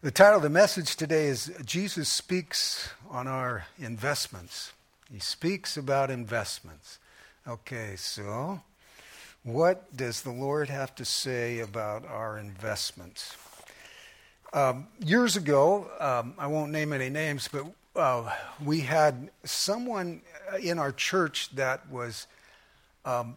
The 0.00 0.12
title 0.12 0.36
of 0.36 0.42
the 0.44 0.48
message 0.48 0.94
today 0.94 1.26
is 1.26 1.52
Jesus 1.64 2.08
Speaks 2.08 2.90
on 3.10 3.26
Our 3.26 3.64
Investments. 3.80 4.72
He 5.12 5.18
speaks 5.18 5.76
about 5.76 6.08
investments. 6.08 7.00
Okay, 7.48 7.96
so 7.96 8.60
what 9.42 9.96
does 9.96 10.22
the 10.22 10.30
Lord 10.30 10.68
have 10.68 10.94
to 10.94 11.04
say 11.04 11.58
about 11.58 12.06
our 12.06 12.38
investments? 12.38 13.36
Um, 14.52 14.86
years 15.04 15.34
ago, 15.34 15.90
um, 15.98 16.34
I 16.38 16.46
won't 16.46 16.70
name 16.70 16.92
any 16.92 17.10
names, 17.10 17.48
but 17.48 17.66
uh, 17.96 18.32
we 18.64 18.82
had 18.82 19.32
someone 19.42 20.22
in 20.62 20.78
our 20.78 20.92
church 20.92 21.50
that 21.56 21.90
was 21.90 22.28
um, 23.04 23.36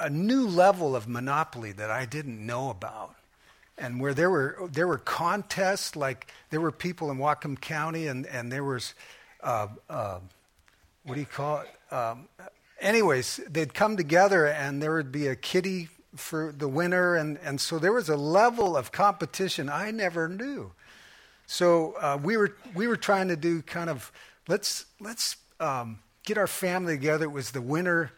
a 0.00 0.08
new 0.08 0.48
level 0.48 0.96
of 0.96 1.06
monopoly 1.06 1.72
that 1.72 1.90
I 1.90 2.06
didn't 2.06 2.46
know 2.46 2.70
about 2.70 3.14
and 3.78 4.00
where 4.00 4.14
there 4.14 4.30
were 4.30 4.68
there 4.72 4.86
were 4.86 4.98
contests 4.98 5.96
like 5.96 6.32
there 6.50 6.60
were 6.60 6.72
people 6.72 7.10
in 7.10 7.18
Whatcom 7.18 7.60
County 7.60 8.06
and 8.06 8.26
and 8.26 8.50
there 8.52 8.64
was 8.64 8.94
uh, 9.42 9.68
uh, 9.88 10.18
what 11.04 11.14
do 11.14 11.20
you 11.20 11.26
call 11.26 11.62
it? 11.62 11.94
Um, 11.94 12.28
anyways, 12.80 13.40
they'd 13.48 13.74
come 13.74 13.96
together 13.96 14.46
and 14.46 14.82
there 14.82 14.94
would 14.94 15.10
be 15.10 15.26
a 15.26 15.36
kitty 15.36 15.88
for 16.14 16.52
the 16.56 16.68
winner, 16.68 17.16
and 17.16 17.38
and 17.42 17.60
so 17.60 17.78
there 17.78 17.92
was 17.92 18.08
a 18.08 18.16
level 18.16 18.76
of 18.76 18.92
competition 18.92 19.68
I 19.68 19.90
never 19.90 20.28
knew. 20.28 20.72
So 21.46 21.94
uh, 22.00 22.18
we 22.22 22.36
were 22.36 22.56
we 22.74 22.86
were 22.86 22.96
trying 22.96 23.28
to 23.28 23.36
do 23.36 23.62
kind 23.62 23.90
of 23.90 24.12
let's 24.48 24.86
let's 25.00 25.36
um, 25.60 26.00
get 26.24 26.38
our 26.38 26.46
family 26.46 26.94
together. 26.94 27.24
It 27.24 27.32
was 27.32 27.50
the 27.50 27.62
winter 27.62 28.12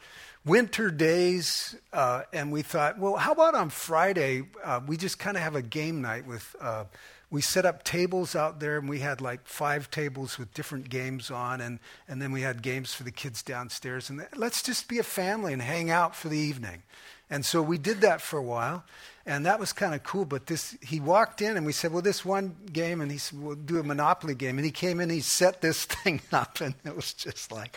winter 0.45 0.91
days, 0.91 1.77
uh, 1.93 2.23
and 2.33 2.53
we 2.53 2.63
thought, 2.63 2.99
well, 2.99 3.17
how 3.17 3.33
about 3.33 3.55
on 3.55 3.71
Friday? 3.71 4.43
Uh, 4.63 4.81
we 4.87 4.97
just 4.97 5.19
kind 5.19 5.37
of 5.37 5.43
have 5.43 5.55
a 5.55 5.63
game 5.63 6.03
night 6.03 6.27
with. 6.27 6.55
Uh, 6.61 6.85
we 7.31 7.41
set 7.41 7.67
up 7.67 7.83
tables 7.83 8.37
out 8.37 8.61
there, 8.61 8.79
and 8.79 8.89
we 8.89 9.01
had 9.01 9.21
like 9.21 9.45
five 9.45 9.91
tables 9.91 10.39
with 10.39 10.55
different 10.55 10.89
games 10.89 11.33
on, 11.33 11.61
and 11.61 11.81
and 12.07 12.23
then 12.23 12.31
we 12.31 12.43
had 12.43 12.63
games 12.63 12.95
for 12.95 13.03
the 13.03 13.11
kids 13.11 13.43
downstairs. 13.43 14.09
And 14.09 14.25
let's 14.37 14.63
just 14.63 14.87
be 14.87 14.99
a 14.99 15.03
family 15.03 15.53
and 15.53 15.61
hang 15.61 15.91
out 15.91 16.15
for 16.15 16.29
the 16.29 16.39
evening. 16.39 16.83
And 17.31 17.45
so 17.45 17.63
we 17.63 17.79
did 17.79 18.03
that 18.03 18.21
for 18.21 18.39
a 18.39 18.43
while, 18.43 18.85
and 19.27 19.47
that 19.47 19.59
was 19.59 19.73
kind 19.73 19.95
of 19.95 20.03
cool. 20.03 20.25
But 20.25 20.47
this, 20.47 20.77
he 20.83 21.01
walked 21.01 21.41
in, 21.43 21.57
and 21.57 21.65
we 21.65 21.73
said, 21.73 21.93
well, 21.93 22.03
this 22.03 22.25
one 22.25 22.55
game, 22.73 23.01
and 23.01 23.11
he 23.11 23.19
said, 23.19 23.43
we'll 23.43 23.57
do 23.57 23.81
a 23.81 23.83
Monopoly 23.83 24.35
game. 24.35 24.59
And 24.59 24.65
he 24.65 24.71
came 24.71 25.01
in, 25.01 25.11
he 25.11 25.21
set 25.21 25.61
this 25.61 25.85
thing 25.87 26.21
up, 26.31 26.61
and 26.61 26.75
it 26.85 26.95
was 26.95 27.15
just 27.15 27.51
like, 27.51 27.77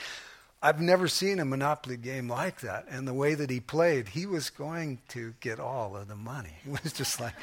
I've 0.61 0.81
never 0.81 1.08
seen 1.08 1.39
a 1.39 1.45
Monopoly 1.45 1.97
game 1.97 2.27
like 2.27 2.61
that. 2.61 2.86
And 2.89 3.08
the 3.08 3.13
way 3.13 3.36
that 3.36 3.50
he 3.50 3.59
played, 3.59 4.09
he 4.09 4.25
was 4.25 4.50
going 4.50 5.00
to 5.09 5.33
get 5.39 5.59
all 5.59 5.95
of 5.95 6.08
the 6.08 6.16
money. 6.16 6.53
It 6.66 6.83
was 6.83 6.94
just 6.94 7.19
like, 7.19 7.36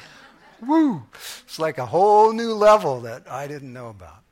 woo! 0.61 1.03
It's 1.43 1.59
like 1.59 1.77
a 1.77 1.85
whole 1.85 2.33
new 2.33 2.53
level 2.53 3.01
that 3.01 3.29
I 3.29 3.47
didn't 3.47 3.73
know 3.73 3.89
about. 3.89 4.23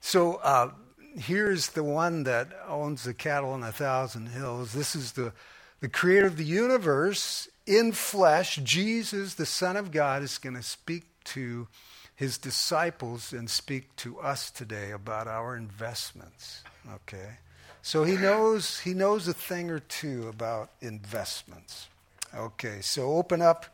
So 0.00 0.34
uh, 0.36 0.70
here's 1.18 1.70
the 1.70 1.82
one 1.82 2.24
that 2.24 2.48
owns 2.68 3.04
the 3.04 3.14
cattle 3.14 3.50
on 3.50 3.62
a 3.62 3.72
thousand 3.72 4.28
hills. 4.28 4.72
This 4.72 4.94
is 4.94 5.12
the, 5.12 5.32
the 5.80 5.88
creator 5.88 6.26
of 6.26 6.36
the 6.36 6.44
universe 6.44 7.48
in 7.66 7.92
flesh. 7.92 8.56
Jesus, 8.56 9.34
the 9.34 9.46
Son 9.46 9.76
of 9.76 9.90
God, 9.90 10.22
is 10.22 10.38
going 10.38 10.54
to 10.54 10.62
speak 10.62 11.04
to 11.24 11.66
his 12.14 12.38
disciples 12.38 13.32
and 13.32 13.48
speak 13.48 13.94
to 13.96 14.18
us 14.20 14.50
today 14.50 14.90
about 14.90 15.26
our 15.26 15.56
investments. 15.56 16.62
Okay? 16.94 17.38
So 17.86 18.02
he 18.02 18.16
knows 18.16 18.80
he 18.80 18.94
knows 18.94 19.28
a 19.28 19.32
thing 19.32 19.70
or 19.70 19.78
two 19.78 20.26
about 20.26 20.70
investments. 20.80 21.86
Okay, 22.34 22.80
so 22.80 23.12
open 23.12 23.40
up 23.40 23.66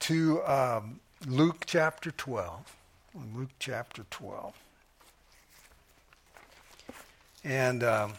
to 0.00 0.44
um, 0.44 1.00
Luke 1.26 1.62
chapter 1.64 2.10
12. 2.10 2.76
Luke 3.34 3.48
chapter 3.58 4.04
12. 4.10 4.54
And 7.42 7.82
um, 7.82 8.12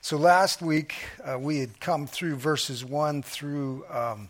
so 0.00 0.16
last 0.16 0.62
week 0.62 0.94
uh, 1.24 1.40
we 1.40 1.58
had 1.58 1.80
come 1.80 2.06
through 2.06 2.36
verses 2.36 2.84
1 2.84 3.22
through, 3.22 3.84
um, 3.90 4.28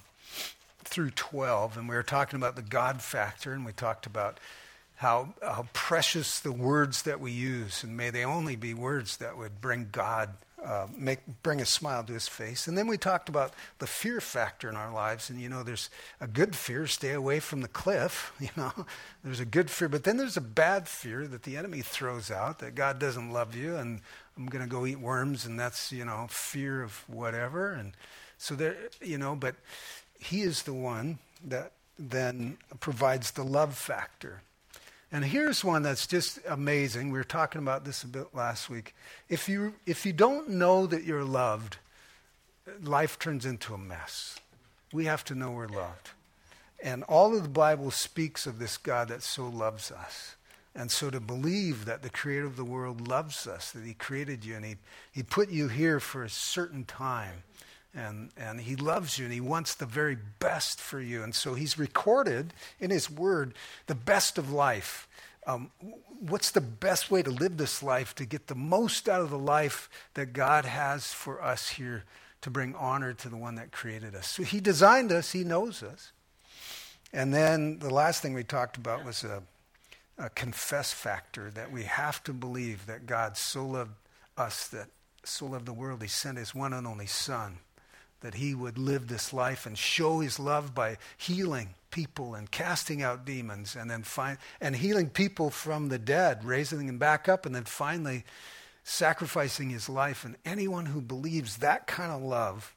through 0.83 1.11
12, 1.11 1.77
and 1.77 1.91
we 1.91 1.95
were 1.95 2.03
talking 2.03 2.39
about 2.39 2.57
the 2.57 2.63
God 2.63 3.03
factor, 3.03 3.53
and 3.53 3.67
we 3.67 3.73
talked 3.73 4.07
about 4.07 4.41
how, 4.97 5.35
how 5.43 5.67
precious 5.73 6.41
the 6.41 6.53
words 6.53 7.03
that 7.03 7.21
we 7.21 7.31
use, 7.31 7.85
and 7.85 7.97
may 7.97 8.11
they 8.11 8.25
only 8.25 8.57
be 8.57 8.73
words 8.73 9.19
that 9.19 9.37
would 9.37 9.61
bring 9.61 9.89
God, 9.93 10.31
uh, 10.65 10.87
make, 10.97 11.21
bring 11.43 11.61
a 11.61 11.67
smile 11.67 12.03
to 12.05 12.15
his 12.15 12.29
face. 12.29 12.67
And 12.67 12.79
then 12.79 12.87
we 12.87 12.97
talked 12.97 13.29
about 13.29 13.53
the 13.79 13.87
fear 13.87 14.21
factor 14.21 14.71
in 14.71 14.77
our 14.77 14.93
lives, 14.93 15.29
and 15.29 15.39
you 15.39 15.51
know, 15.51 15.63
there's 15.63 15.91
a 16.19 16.27
good 16.27 16.57
fear, 16.57 16.87
stay 16.87 17.13
away 17.13 17.41
from 17.41 17.61
the 17.61 17.69
cliff, 17.69 18.33
you 18.41 18.49
know, 18.57 18.73
there's 19.23 19.41
a 19.41 19.45
good 19.45 19.71
fear, 19.71 19.89
but 19.89 20.05
then 20.05 20.17
there's 20.17 20.39
a 20.39 20.43
bad 20.43 20.89
fear 20.89 21.27
that 21.27 21.43
the 21.43 21.59
enemy 21.59 21.83
throws 21.83 22.31
out, 22.31 22.61
that 22.61 22.75
God 22.75 22.99
doesn't 22.99 23.31
love 23.31 23.55
you, 23.55 23.77
and 23.77 24.01
I'm 24.39 24.47
going 24.47 24.65
to 24.65 24.71
go 24.71 24.87
eat 24.87 24.99
worms, 24.99 25.45
and 25.45 25.61
that's, 25.61 25.93
you 25.93 26.07
know, 26.07 26.27
fear 26.31 26.83
of 26.83 27.05
whatever. 27.07 27.73
And 27.73 27.93
so 28.39 28.55
there, 28.55 28.77
you 29.03 29.19
know, 29.19 29.35
but 29.35 29.57
he 30.19 30.41
is 30.41 30.63
the 30.63 30.75
one 30.75 31.19
that 31.45 31.73
then 31.99 32.57
provides 32.81 33.33
the 33.33 33.45
love 33.45 33.77
factor. 33.77 34.41
And 35.13 35.25
here's 35.25 35.65
one 35.65 35.83
that's 35.83 36.07
just 36.07 36.41
amazing. 36.49 37.11
We 37.11 37.19
were 37.19 37.25
talking 37.25 37.61
about 37.61 37.85
this 37.85 38.03
a 38.03 38.09
bit 38.09 38.35
last 38.35 38.69
week. 38.69 38.95
If 39.29 39.49
you, 39.49 39.75
if 39.87 40.05
you 40.05 40.13
don't 40.13 40.51
know 40.51 40.87
that 40.87 41.05
you're 41.05 41.25
loved, 41.25 41.79
life 42.83 43.19
turns 43.19 43.47
into 43.47 43.73
a 43.73 43.79
mess. 43.79 44.41
We 44.93 45.05
have 45.05 45.25
to 45.27 45.35
know 45.35 45.53
we're 45.53 45.69
loved. 45.69 46.11
And 46.83 47.05
all 47.05 47.37
of 47.37 47.43
the 47.43 47.49
Bible 47.49 47.91
speaks 47.91 48.47
of 48.47 48.59
this 48.59 48.77
God 48.77 49.09
that 49.09 49.23
so 49.23 49.47
loves 49.49 49.91
us. 49.91 50.37
And 50.75 50.91
so 50.91 51.09
to 51.09 51.21
believe 51.21 51.87
that 51.87 52.03
the 52.03 52.11
creator 52.11 52.45
of 52.45 52.57
the 52.57 52.65
world 52.65 53.09
loves 53.09 53.47
us, 53.47 53.71
that 53.73 53.85
he 53.85 53.95
created 53.95 54.45
you 54.45 54.57
and 54.57 54.65
he, 54.65 54.77
he 55.11 55.23
put 55.23 55.49
you 55.49 55.69
here 55.69 56.01
for 56.01 56.23
a 56.23 56.29
certain 56.29 56.85
time, 56.85 57.45
and, 57.95 58.31
and 58.37 58.61
he 58.61 58.77
loves 58.77 59.19
you 59.19 59.25
and 59.25 59.33
he 59.33 59.41
wants 59.41 59.75
the 59.75 59.87
very 59.87 60.19
best 60.39 60.81
for 60.81 61.01
you. 61.01 61.23
And 61.23 61.35
so 61.35 61.55
he's 61.55 61.79
recorded 61.79 62.53
in 62.79 62.91
his 62.91 63.11
word 63.11 63.55
the 63.87 63.95
best 63.95 64.39
of 64.39 64.53
life. 64.53 65.09
Um, 65.47 65.71
what's 66.21 66.51
the 66.51 66.61
best 66.61 67.11
way 67.11 67.23
to 67.23 67.31
live 67.31 67.57
this 67.57 67.83
life 67.83 68.15
to 68.17 68.27
get 68.27 68.49
the 68.49 68.55
most 68.55 69.09
out 69.09 69.23
of 69.23 69.31
the 69.31 69.39
life 69.39 69.89
that 70.15 70.33
God 70.33 70.65
has 70.65 71.13
for 71.13 71.43
us 71.43 71.71
here 71.71 72.05
to 72.43 72.51
bring 72.51 72.75
honor 72.75 73.13
to 73.15 73.29
the 73.29 73.37
one 73.37 73.55
that 73.55 73.73
created 73.73 74.15
us? 74.15 74.29
So 74.29 74.43
he 74.43 74.61
designed 74.61 75.13
us, 75.13 75.33
he 75.33 75.45
knows 75.45 75.83
us. 75.83 76.13
And 77.13 77.33
then 77.33 77.79
the 77.79 77.91
last 77.91 78.21
thing 78.21 78.35
we 78.35 78.45
talked 78.45 78.77
about 78.77 79.05
was 79.05 79.25
a, 79.25 79.43
a 80.19 80.29
confess 80.31 80.93
factor 80.93 81.51
that 81.53 81.73
we 81.73 81.85
have 81.85 82.23
to 82.25 82.33
believe 82.33 82.87
that 82.87 83.07
God 83.07 83.37
so 83.37 83.65
loved 83.65 83.95
us 84.37 84.69
that 84.69 84.89
so 85.25 85.47
loved 85.47 85.67
the 85.67 85.73
world, 85.73 86.03
he 86.03 86.09
sent 86.09 86.39
his 86.39 86.55
one 86.55 86.73
and 86.73 86.87
only 86.87 87.07
Son 87.07 87.59
that 88.27 88.35
he 88.35 88.57
would 88.57 88.77
live 88.77 89.07
this 89.07 89.33
life 89.33 89.67
and 89.67 89.79
show 89.79 90.19
his 90.19 90.41
love 90.41 90.75
by 90.75 90.99
healing 91.17 91.69
people 91.93 92.35
and 92.35 92.51
casting 92.51 93.01
out 93.01 93.25
demons 93.25 93.77
and 93.77 93.89
then 93.89 94.03
find 94.03 94.37
and 94.61 94.75
healing 94.75 95.09
people 95.09 95.49
from 95.49 95.91
the 95.91 95.99
dead 95.99 96.45
raising 96.45 96.89
them 96.89 96.99
back 96.99 97.29
up 97.29 97.47
and 97.47 97.55
then 97.55 97.63
finally 97.63 98.25
sacrificing 98.83 99.71
his 99.71 99.89
life. 99.89 100.25
And 100.25 100.35
anyone 100.45 100.87
who 100.87 101.01
believes 101.01 101.59
that 101.59 101.87
kind 101.87 102.11
of 102.11 102.21
love 102.21 102.75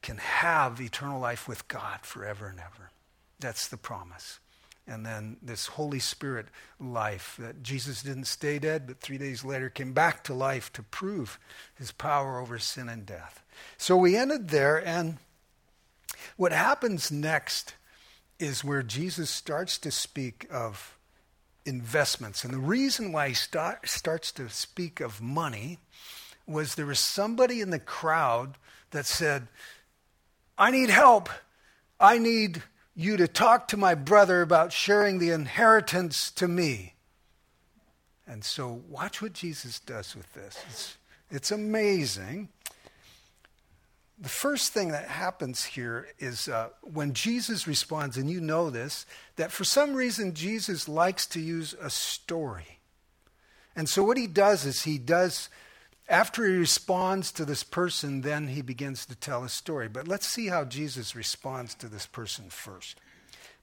can 0.00 0.16
have 0.16 0.80
eternal 0.80 1.20
life 1.20 1.46
with 1.46 1.68
God 1.68 2.00
forever 2.00 2.46
and 2.46 2.58
ever. 2.58 2.90
That's 3.38 3.68
the 3.68 3.76
promise 3.76 4.38
and 4.86 5.04
then 5.06 5.36
this 5.42 5.66
Holy 5.66 5.98
Spirit 5.98 6.46
life 6.80 7.36
that 7.38 7.62
Jesus 7.62 8.02
didn't 8.02 8.24
stay 8.24 8.58
dead, 8.58 8.86
but 8.86 9.00
three 9.00 9.18
days 9.18 9.44
later 9.44 9.70
came 9.70 9.92
back 9.92 10.24
to 10.24 10.34
life 10.34 10.72
to 10.72 10.82
prove 10.82 11.38
his 11.74 11.92
power 11.92 12.38
over 12.40 12.58
sin 12.58 12.88
and 12.88 13.06
death. 13.06 13.44
So 13.76 13.96
we 13.96 14.16
ended 14.16 14.48
there, 14.48 14.84
and 14.84 15.18
what 16.36 16.52
happens 16.52 17.12
next 17.12 17.74
is 18.38 18.64
where 18.64 18.82
Jesus 18.82 19.30
starts 19.30 19.78
to 19.78 19.90
speak 19.90 20.46
of 20.50 20.96
investments. 21.66 22.42
And 22.42 22.52
the 22.52 22.58
reason 22.58 23.12
why 23.12 23.28
he 23.28 23.34
start, 23.34 23.88
starts 23.88 24.32
to 24.32 24.48
speak 24.48 25.00
of 25.00 25.20
money 25.20 25.78
was 26.46 26.74
there 26.74 26.86
was 26.86 26.98
somebody 26.98 27.60
in 27.60 27.70
the 27.70 27.78
crowd 27.78 28.56
that 28.90 29.06
said, 29.06 29.46
I 30.58 30.70
need 30.70 30.90
help. 30.90 31.28
I 32.00 32.18
need 32.18 32.62
you 32.94 33.16
to 33.16 33.28
talk 33.28 33.68
to 33.68 33.76
my 33.76 33.94
brother 33.94 34.42
about 34.42 34.72
sharing 34.72 35.18
the 35.18 35.30
inheritance 35.30 36.30
to 36.32 36.48
me. 36.48 36.94
And 38.26 38.44
so, 38.44 38.82
watch 38.88 39.20
what 39.20 39.32
Jesus 39.32 39.80
does 39.80 40.14
with 40.14 40.32
this. 40.34 40.62
It's, 40.68 40.96
it's 41.30 41.50
amazing. 41.50 42.48
The 44.20 44.28
first 44.28 44.72
thing 44.72 44.88
that 44.88 45.08
happens 45.08 45.64
here 45.64 46.08
is 46.18 46.46
uh, 46.46 46.68
when 46.82 47.14
Jesus 47.14 47.66
responds, 47.66 48.16
and 48.16 48.30
you 48.30 48.40
know 48.40 48.70
this, 48.70 49.06
that 49.36 49.50
for 49.50 49.64
some 49.64 49.94
reason 49.94 50.34
Jesus 50.34 50.88
likes 50.88 51.26
to 51.28 51.40
use 51.40 51.74
a 51.80 51.90
story. 51.90 52.80
And 53.74 53.88
so, 53.88 54.04
what 54.04 54.16
he 54.16 54.26
does 54.26 54.66
is 54.66 54.82
he 54.82 54.98
does 54.98 55.48
after 56.10 56.44
he 56.44 56.56
responds 56.56 57.30
to 57.32 57.44
this 57.44 57.62
person, 57.62 58.22
then 58.22 58.48
he 58.48 58.62
begins 58.62 59.06
to 59.06 59.14
tell 59.14 59.44
a 59.44 59.48
story. 59.48 59.88
But 59.88 60.08
let's 60.08 60.26
see 60.26 60.48
how 60.48 60.64
Jesus 60.64 61.14
responds 61.14 61.72
to 61.76 61.86
this 61.86 62.04
person 62.04 62.50
first. 62.50 62.98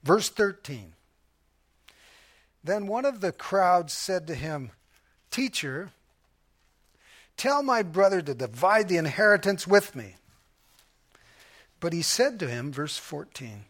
Verse 0.02 0.30
13. 0.30 0.94
Then 2.64 2.86
one 2.86 3.04
of 3.04 3.20
the 3.20 3.32
crowd 3.32 3.90
said 3.90 4.26
to 4.26 4.34
him, 4.34 4.70
Teacher, 5.30 5.90
tell 7.36 7.62
my 7.62 7.82
brother 7.82 8.22
to 8.22 8.34
divide 8.34 8.88
the 8.88 8.96
inheritance 8.96 9.66
with 9.66 9.94
me. 9.94 10.16
But 11.80 11.92
he 11.92 12.00
said 12.00 12.40
to 12.40 12.48
him, 12.48 12.72
verse 12.72 12.96
14, 12.96 13.64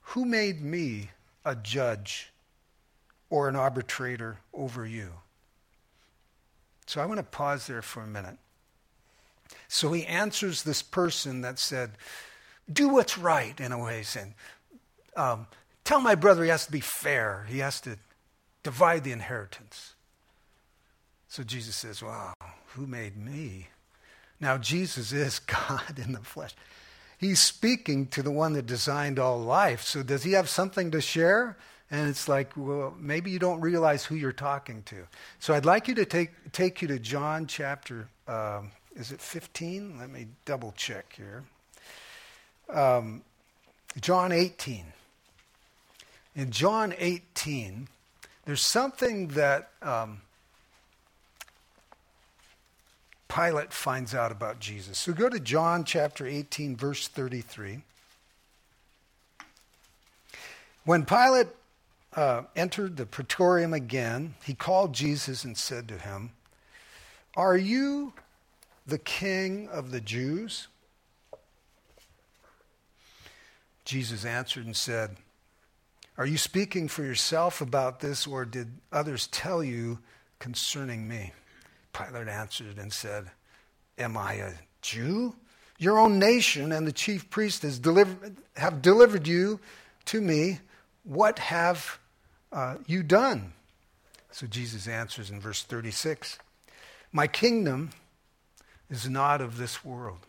Who 0.00 0.24
made 0.24 0.62
me 0.62 1.10
a 1.44 1.56
judge 1.56 2.30
or 3.30 3.48
an 3.48 3.56
arbitrator 3.56 4.38
over 4.52 4.86
you? 4.86 5.10
So 6.86 7.00
I 7.00 7.06
want 7.06 7.18
to 7.18 7.24
pause 7.24 7.66
there 7.66 7.82
for 7.82 8.02
a 8.02 8.06
minute. 8.06 8.36
So 9.68 9.92
he 9.92 10.04
answers 10.06 10.62
this 10.62 10.82
person 10.82 11.40
that 11.42 11.58
said, 11.58 11.92
Do 12.70 12.88
what's 12.88 13.18
right, 13.18 13.58
in 13.58 13.72
a 13.72 13.82
way, 13.82 14.02
saying, 14.02 14.34
um, 15.16 15.46
Tell 15.84 16.00
my 16.00 16.14
brother 16.14 16.44
he 16.44 16.50
has 16.50 16.66
to 16.66 16.72
be 16.72 16.80
fair, 16.80 17.46
he 17.48 17.58
has 17.58 17.80
to 17.82 17.98
divide 18.62 19.04
the 19.04 19.12
inheritance. 19.12 19.94
So 21.28 21.42
Jesus 21.42 21.76
says, 21.76 22.02
Wow, 22.02 22.34
who 22.68 22.86
made 22.86 23.16
me? 23.16 23.68
Now, 24.40 24.58
Jesus 24.58 25.12
is 25.12 25.38
God 25.40 25.98
in 25.98 26.12
the 26.12 26.20
flesh. 26.20 26.54
He's 27.16 27.40
speaking 27.40 28.06
to 28.08 28.22
the 28.22 28.30
one 28.30 28.52
that 28.54 28.66
designed 28.66 29.18
all 29.18 29.38
life. 29.38 29.82
So, 29.82 30.02
does 30.02 30.24
he 30.24 30.32
have 30.32 30.48
something 30.48 30.90
to 30.90 31.00
share? 31.00 31.56
And 31.94 32.08
it's 32.08 32.28
like, 32.28 32.50
well, 32.56 32.92
maybe 32.98 33.30
you 33.30 33.38
don't 33.38 33.60
realize 33.60 34.04
who 34.04 34.16
you're 34.16 34.32
talking 34.32 34.82
to. 34.86 35.06
So, 35.38 35.54
I'd 35.54 35.64
like 35.64 35.86
you 35.86 35.94
to 35.94 36.04
take, 36.04 36.30
take 36.50 36.82
you 36.82 36.88
to 36.88 36.98
John 36.98 37.46
chapter, 37.46 38.08
um, 38.26 38.72
is 38.96 39.12
it 39.12 39.20
15? 39.20 40.00
Let 40.00 40.10
me 40.10 40.26
double 40.44 40.74
check 40.76 41.14
here. 41.16 41.44
Um, 42.68 43.22
John 44.00 44.32
18. 44.32 44.86
In 46.34 46.50
John 46.50 46.94
18, 46.98 47.86
there's 48.44 48.66
something 48.66 49.28
that 49.28 49.70
um, 49.80 50.22
Pilate 53.28 53.72
finds 53.72 54.16
out 54.16 54.32
about 54.32 54.58
Jesus. 54.58 54.98
So 54.98 55.12
go 55.12 55.28
to 55.28 55.38
John 55.38 55.84
chapter 55.84 56.26
18, 56.26 56.76
verse 56.76 57.06
33. 57.06 57.82
When 60.84 61.04
Pilate 61.04 61.46
uh, 62.16 62.42
entered 62.54 62.96
the 62.96 63.06
praetorium 63.06 63.72
again, 63.72 64.34
he 64.44 64.54
called 64.54 64.92
Jesus 64.92 65.44
and 65.44 65.56
said 65.56 65.88
to 65.88 65.98
him, 65.98 66.32
Are 67.36 67.56
you 67.56 68.12
the 68.86 68.98
king 68.98 69.68
of 69.68 69.90
the 69.90 70.00
Jews? 70.00 70.68
Jesus 73.84 74.24
answered 74.24 74.64
and 74.64 74.76
said, 74.76 75.16
Are 76.16 76.26
you 76.26 76.38
speaking 76.38 76.88
for 76.88 77.02
yourself 77.02 77.60
about 77.60 78.00
this, 78.00 78.26
or 78.26 78.44
did 78.44 78.68
others 78.92 79.26
tell 79.26 79.62
you 79.62 79.98
concerning 80.38 81.08
me? 81.08 81.32
Pilate 81.92 82.28
answered 82.28 82.78
and 82.78 82.92
said, 82.92 83.30
Am 83.98 84.16
I 84.16 84.34
a 84.34 84.52
Jew? 84.82 85.34
Your 85.78 85.98
own 85.98 86.18
nation 86.18 86.72
and 86.72 86.86
the 86.86 86.92
chief 86.92 87.28
priest 87.30 87.64
delivered, 87.78 88.36
have 88.56 88.80
delivered 88.80 89.26
you 89.26 89.60
to 90.06 90.20
me. 90.20 90.60
What 91.02 91.38
have 91.38 91.98
uh, 92.54 92.76
you 92.86 93.02
done? 93.02 93.52
So 94.30 94.46
Jesus 94.46 94.88
answers 94.88 95.30
in 95.30 95.40
verse 95.40 95.62
36 95.62 96.38
My 97.12 97.26
kingdom 97.26 97.90
is 98.88 99.08
not 99.08 99.40
of 99.40 99.58
this 99.58 99.84
world. 99.84 100.20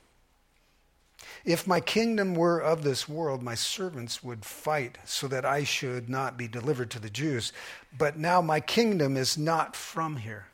If 1.43 1.67
my 1.67 1.79
kingdom 1.79 2.33
were 2.33 2.59
of 2.59 2.83
this 2.83 3.07
world, 3.07 3.43
my 3.43 3.55
servants 3.55 4.23
would 4.23 4.43
fight 4.43 4.97
so 5.05 5.27
that 5.27 5.45
I 5.45 5.63
should 5.63 6.09
not 6.09 6.37
be 6.37 6.47
delivered 6.47 6.89
to 6.91 6.99
the 6.99 7.09
Jews. 7.09 7.53
But 7.95 8.17
now 8.17 8.41
my 8.41 8.59
kingdom 8.59 9.15
is 9.15 9.37
not 9.37 9.75
from 9.75 10.17
here. 10.17 10.47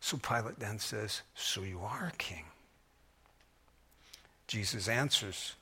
So 0.00 0.16
Pilate 0.16 0.58
then 0.58 0.78
says, 0.78 1.22
So 1.34 1.62
you 1.62 1.80
are 1.80 2.12
king. 2.18 2.44
Jesus 4.46 4.88
answers, 4.88 5.54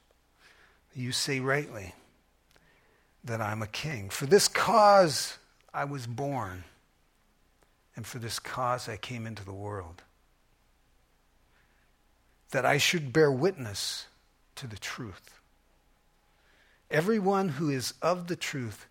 You 0.94 1.12
say 1.12 1.40
rightly 1.40 1.94
that 3.25 3.40
I'm 3.40 3.62
a 3.62 3.67
king. 3.67 4.11
For 4.11 4.26
this 4.26 4.49
cause 4.49 5.38
I 5.72 5.84
was 5.84 6.06
born, 6.06 6.64
and 7.96 8.06
for 8.06 8.19
this 8.19 8.38
cause 8.38 8.88
I 8.88 8.96
came 8.96 9.26
into 9.26 9.44
the 9.44 9.52
world, 9.52 10.02
that 12.50 12.64
I 12.64 12.78
should 12.78 13.12
bear 13.12 13.31
witness 13.31 14.06
to 14.56 14.67
the 14.67 14.78
truth. 14.78 15.40
Everyone 16.90 17.50
who 17.50 17.70
is 17.70 17.94
of 18.02 18.26
the 18.26 18.37
truth 18.37 18.87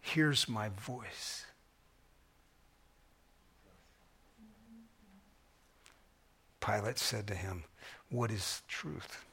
hears 0.00 0.48
my 0.48 0.68
voice. 0.68 1.46
Pilate 6.60 6.98
said 6.98 7.26
to 7.26 7.34
him, 7.34 7.64
What 8.08 8.30
is 8.30 8.62
truth? 8.68 9.24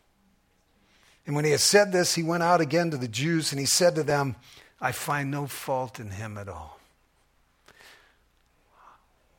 And 1.30 1.36
when 1.36 1.46
he 1.46 1.52
had 1.52 1.60
said 1.60 1.92
this, 1.92 2.16
he 2.16 2.24
went 2.24 2.42
out 2.42 2.60
again 2.60 2.90
to 2.90 2.98
the 2.98 3.08
Jews 3.08 3.52
and 3.52 3.60
he 3.60 3.68
said 3.68 3.94
to 3.94 4.02
them, 4.02 4.36
I 4.82 4.92
find 4.92 5.30
no 5.30 5.46
fault 5.46 6.00
in 6.00 6.10
him 6.10 6.40
at 6.40 6.50
all. 6.50 6.80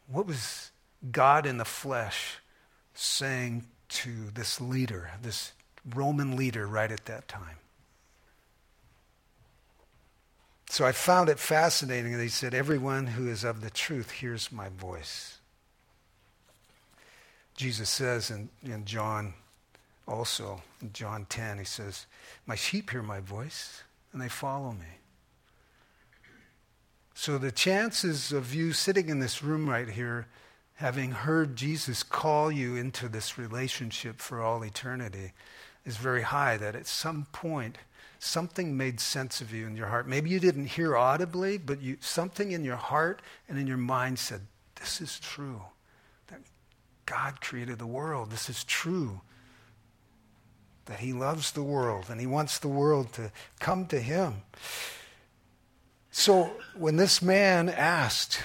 What 0.06 0.24
was 0.24 0.70
God 1.10 1.46
in 1.46 1.56
the 1.56 1.64
flesh 1.64 2.38
saying 2.94 3.64
to 3.88 4.30
this 4.32 4.60
leader, 4.60 5.10
this 5.20 5.50
Roman 5.84 6.36
leader, 6.36 6.64
right 6.64 6.92
at 6.92 7.06
that 7.06 7.26
time? 7.26 7.56
So 10.68 10.86
I 10.86 10.92
found 10.92 11.28
it 11.28 11.40
fascinating 11.40 12.12
that 12.12 12.22
he 12.22 12.28
said, 12.28 12.54
Everyone 12.54 13.08
who 13.08 13.28
is 13.28 13.42
of 13.42 13.62
the 13.62 13.70
truth 13.70 14.12
hears 14.12 14.52
my 14.52 14.68
voice. 14.68 15.38
Jesus 17.56 17.90
says 17.90 18.30
in, 18.30 18.48
in 18.62 18.84
John 18.84 19.34
also, 20.06 20.62
in 20.82 20.92
John 20.92 21.26
10, 21.28 21.58
he 21.58 21.64
says, 21.64 22.06
My 22.46 22.54
sheep 22.54 22.90
hear 22.90 23.02
my 23.02 23.20
voice 23.20 23.82
and 24.12 24.20
they 24.20 24.28
follow 24.28 24.72
me. 24.72 24.98
So 27.14 27.38
the 27.38 27.52
chances 27.52 28.32
of 28.32 28.54
you 28.54 28.72
sitting 28.72 29.08
in 29.08 29.20
this 29.20 29.42
room 29.42 29.68
right 29.68 29.88
here, 29.88 30.26
having 30.76 31.12
heard 31.12 31.54
Jesus 31.54 32.02
call 32.02 32.50
you 32.50 32.76
into 32.76 33.08
this 33.08 33.36
relationship 33.36 34.20
for 34.20 34.40
all 34.40 34.62
eternity, 34.64 35.32
is 35.84 35.96
very 35.96 36.22
high. 36.22 36.56
That 36.56 36.74
at 36.74 36.86
some 36.86 37.26
point, 37.30 37.76
something 38.18 38.76
made 38.76 39.00
sense 39.00 39.40
of 39.40 39.52
you 39.52 39.66
in 39.66 39.76
your 39.76 39.88
heart. 39.88 40.08
Maybe 40.08 40.30
you 40.30 40.40
didn't 40.40 40.66
hear 40.66 40.96
audibly, 40.96 41.58
but 41.58 41.82
you, 41.82 41.98
something 42.00 42.52
in 42.52 42.64
your 42.64 42.76
heart 42.76 43.20
and 43.48 43.58
in 43.58 43.66
your 43.66 43.76
mind 43.76 44.18
said, 44.18 44.40
This 44.76 45.00
is 45.00 45.20
true. 45.20 45.60
That 46.28 46.40
God 47.06 47.40
created 47.40 47.78
the 47.78 47.86
world. 47.86 48.30
This 48.30 48.48
is 48.48 48.64
true. 48.64 49.20
That 50.90 50.98
He 50.98 51.12
loves 51.12 51.52
the 51.52 51.62
world 51.62 52.06
and 52.08 52.20
He 52.20 52.26
wants 52.26 52.58
the 52.58 52.66
world 52.66 53.12
to 53.12 53.30
come 53.60 53.86
to 53.86 54.00
Him. 54.00 54.42
So 56.10 56.50
when 56.74 56.96
this 56.96 57.22
man 57.22 57.68
asked 57.68 58.42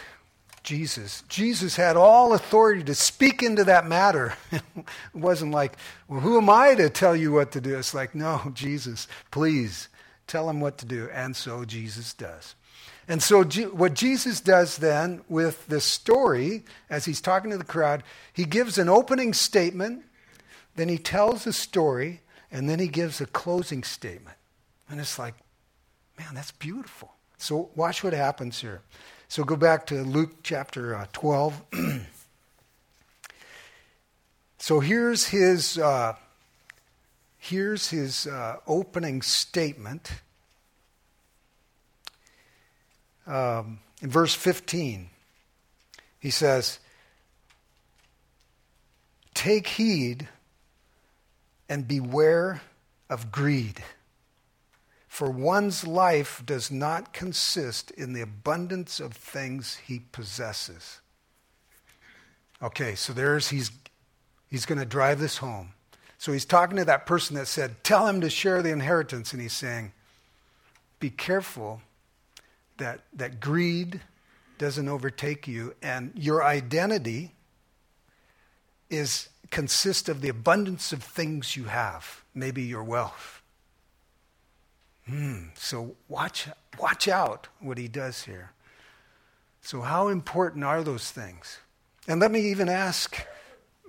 Jesus, 0.62 1.24
Jesus 1.28 1.76
had 1.76 1.98
all 1.98 2.34
authority 2.34 2.84
to 2.84 2.94
speak 2.94 3.42
into 3.42 3.64
that 3.64 3.88
matter. 3.88 4.36
it 4.52 4.64
wasn't 5.12 5.54
like, 5.54 5.74
well, 6.08 6.20
who 6.20 6.38
am 6.38 6.48
I 6.48 6.76
to 6.76 6.88
tell 6.92 7.16
you 7.16 7.32
what 7.32 7.52
to 7.54 7.62
do? 7.62 7.80
It's 7.80 7.96
like, 7.96 8.14
no, 8.14 8.52
Jesus, 8.54 9.08
please 9.32 9.90
tell 10.28 10.48
him 10.48 10.62
what 10.62 10.78
to 10.78 10.86
do. 10.86 11.10
And 11.12 11.36
so 11.36 11.66
Jesus 11.66 12.14
does. 12.14 12.54
And 13.08 13.24
so, 13.24 13.44
what 13.44 13.96
Jesus 13.96 14.40
does 14.40 14.78
then 14.78 15.22
with 15.28 15.68
this 15.68 15.86
story, 15.86 16.64
as 16.92 17.06
he's 17.06 17.22
talking 17.22 17.50
to 17.50 17.58
the 17.58 17.64
crowd, 17.64 18.04
he 18.34 18.46
gives 18.46 18.78
an 18.78 18.90
opening 18.90 19.34
statement, 19.34 20.04
then 20.76 20.90
he 20.90 20.98
tells 21.00 21.48
a 21.48 21.54
story, 21.54 22.22
and 22.52 22.70
then 22.70 22.80
he 22.80 22.88
gives 22.88 23.22
a 23.22 23.26
closing 23.26 23.84
statement. 23.84 24.38
And 24.90 25.00
it's 25.00 25.18
like, 25.18 25.36
man, 26.18 26.34
that's 26.34 26.52
beautiful. 26.52 27.14
So, 27.38 27.70
watch 27.76 28.04
what 28.04 28.14
happens 28.14 28.62
here. 28.62 28.82
So, 29.28 29.44
go 29.44 29.56
back 29.56 29.88
to 29.88 30.04
Luke 30.04 30.44
chapter 30.44 30.96
uh, 30.96 31.08
12. 31.12 31.64
so, 34.58 34.80
here's 34.80 35.28
his, 35.28 35.78
uh, 35.78 36.14
here's 37.38 37.90
his 37.90 38.28
uh, 38.28 38.58
opening 38.68 39.22
statement 39.22 40.12
um, 43.28 43.80
in 44.02 44.10
verse 44.10 44.36
15, 44.36 45.10
he 46.20 46.30
says, 46.30 46.80
Take 49.34 49.68
heed 49.68 50.28
and 51.70 51.88
beware 51.88 52.62
of 53.10 53.32
greed, 53.32 53.84
for 55.08 55.30
one's 55.30 55.86
life 55.86 56.44
does 56.46 56.70
not 56.70 57.14
consist 57.14 57.92
in 57.92 58.14
the 58.14 58.22
abundance 58.22 59.00
of 59.00 59.14
things 59.14 59.76
he 59.86 60.00
possesses. 60.00 61.00
Okay, 62.62 62.96
so 62.96 63.14
there's, 63.14 63.50
he's, 63.50 63.72
he's 64.50 64.66
going 64.66 64.80
to 64.80 64.86
drive 64.86 65.20
this 65.20 65.38
home. 65.38 65.74
So 66.18 66.32
he's 66.32 66.46
talking 66.46 66.78
to 66.78 66.86
that 66.86 67.06
person 67.06 67.36
that 67.36 67.48
said, 67.48 67.84
Tell 67.84 68.08
him 68.08 68.22
to 68.22 68.30
share 68.30 68.62
the 68.62 68.72
inheritance. 68.72 69.34
And 69.34 69.42
he's 69.42 69.54
saying, 69.54 69.92
Be 71.00 71.10
careful 71.10 71.82
that, 72.78 73.02
that 73.14 73.40
greed 73.40 74.02
doesn't 74.58 74.88
overtake 74.88 75.48
you 75.48 75.76
and 75.82 76.12
your 76.16 76.44
identity 76.44 77.34
is 78.90 79.30
consists 79.52 80.10
of 80.10 80.22
the 80.22 80.30
abundance 80.30 80.92
of 80.92 81.04
things 81.04 81.56
you 81.56 81.66
have, 81.66 82.24
maybe 82.34 82.64
your 82.64 82.84
wealth. 82.84 83.42
Hmm, 85.08 85.50
so 85.56 85.96
watch, 86.08 86.48
watch 86.80 87.08
out 87.08 87.48
what 87.60 87.78
he 87.78 87.88
does 87.88 88.24
here. 88.24 88.52
So, 89.62 89.82
how 89.82 90.08
important 90.10 90.64
are 90.64 90.84
those 90.84 91.12
things? 91.12 91.60
And 92.08 92.20
let 92.20 92.32
me 92.32 92.42
even 92.52 92.70
ask 92.70 93.26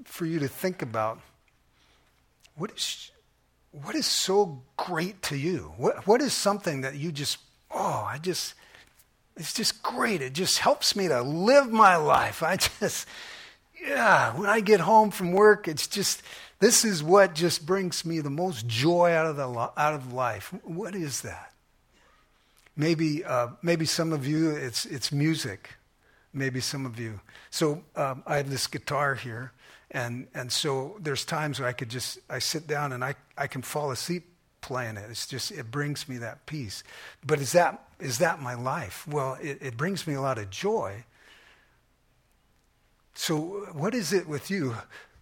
for 0.04 0.24
you 0.24 0.38
to 0.38 0.48
think 0.48 0.82
about 0.82 1.20
what 2.56 2.70
is, 2.72 3.10
what 3.72 3.94
is 3.94 4.06
so 4.06 4.62
great 4.76 5.20
to 5.22 5.36
you? 5.36 5.74
What, 5.76 6.06
what 6.06 6.22
is 6.22 6.32
something 6.32 6.80
that 6.80 6.96
you 6.96 7.12
just, 7.12 7.38
oh, 7.70 8.06
I 8.08 8.18
just, 8.18 8.54
it's 9.36 9.52
just 9.52 9.82
great. 9.82 10.22
It 10.22 10.32
just 10.32 10.58
helps 10.58 10.96
me 10.96 11.08
to 11.08 11.20
live 11.22 11.70
my 11.70 11.96
life. 11.96 12.42
I 12.42 12.56
just, 12.56 13.06
yeah, 13.86 14.36
when 14.36 14.48
I 14.48 14.60
get 14.60 14.80
home 14.80 15.10
from 15.10 15.32
work, 15.32 15.68
it's 15.68 15.86
just, 15.86 16.22
this 16.58 16.84
is 16.84 17.02
what 17.02 17.34
just 17.34 17.64
brings 17.64 18.04
me 18.04 18.20
the 18.20 18.30
most 18.30 18.66
joy 18.66 19.12
out 19.12 19.26
of, 19.26 19.36
the, 19.36 19.48
out 19.48 19.94
of 19.94 20.12
life. 20.12 20.52
What 20.64 20.94
is 20.94 21.22
that? 21.22 21.52
Maybe, 22.76 23.24
uh, 23.24 23.48
maybe 23.62 23.86
some 23.86 24.12
of 24.12 24.26
you, 24.26 24.50
it's, 24.50 24.84
it's 24.86 25.12
music. 25.12 25.70
Maybe 26.34 26.60
some 26.60 26.84
of 26.84 26.98
you. 26.98 27.20
So 27.50 27.82
um, 27.94 28.22
I 28.26 28.36
have 28.36 28.50
this 28.50 28.66
guitar 28.66 29.14
here, 29.14 29.52
and, 29.90 30.26
and 30.34 30.52
so 30.52 30.96
there's 31.00 31.24
times 31.24 31.60
where 31.60 31.68
I 31.68 31.72
could 31.72 31.88
just, 31.88 32.18
I 32.28 32.40
sit 32.40 32.66
down 32.66 32.92
and 32.92 33.02
I, 33.02 33.14
I 33.38 33.46
can 33.46 33.62
fall 33.62 33.90
asleep 33.90 34.24
playing 34.60 34.98
it. 34.98 35.06
It's 35.08 35.26
just, 35.26 35.50
it 35.52 35.70
brings 35.70 36.08
me 36.08 36.18
that 36.18 36.44
peace. 36.44 36.84
But 37.24 37.40
is 37.40 37.52
that, 37.52 37.82
is 38.00 38.18
that 38.18 38.42
my 38.42 38.54
life? 38.54 39.06
Well, 39.08 39.38
it, 39.40 39.58
it 39.62 39.76
brings 39.78 40.06
me 40.06 40.12
a 40.14 40.20
lot 40.20 40.36
of 40.36 40.50
joy. 40.50 41.04
So 43.16 43.66
what 43.72 43.94
is 43.94 44.12
it 44.12 44.28
with 44.28 44.50
you? 44.50 44.76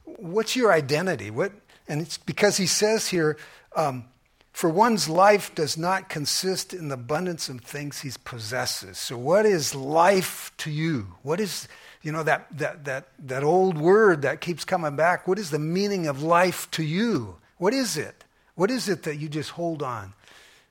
What's 0.05 0.57
your 0.57 0.73
identity? 0.73 1.31
What, 1.31 1.53
and 1.89 2.03
it's 2.03 2.19
because 2.19 2.57
he 2.57 2.67
says 2.67 3.09
here, 3.09 3.39
um, 3.77 4.05
for 4.53 4.69
one's 4.69 5.09
life 5.09 5.55
does 5.55 5.79
not 5.79 6.09
consist 6.09 6.75
in 6.75 6.89
the 6.89 6.95
abundance 6.95 7.49
of 7.49 7.61
things 7.61 8.01
he 8.01 8.11
possesses. 8.25 8.99
So, 8.99 9.17
what 9.19 9.47
is 9.47 9.75
life 9.75 10.53
to 10.59 10.71
you? 10.71 11.09
What 11.23 11.41
is, 11.41 11.67
you 12.03 12.13
know, 12.13 12.23
that, 12.23 12.47
that, 12.59 12.85
that, 12.85 13.09
that 13.19 13.43
old 13.43 13.79
word 13.79 14.23
that 14.23 14.41
keeps 14.41 14.65
coming 14.65 14.95
back? 14.95 15.27
What 15.27 15.41
is 15.41 15.51
the 15.51 15.59
meaning 15.59 16.07
of 16.07 16.23
life 16.23 16.71
to 16.73 16.85
you? 16.85 17.37
What 17.59 17.75
is 17.75 17.97
it? 17.97 18.25
What 18.55 18.71
is 18.71 18.89
it 18.89 19.03
that 19.05 19.17
you 19.17 19.29
just 19.29 19.51
hold 19.51 19.83
on? 19.83 20.13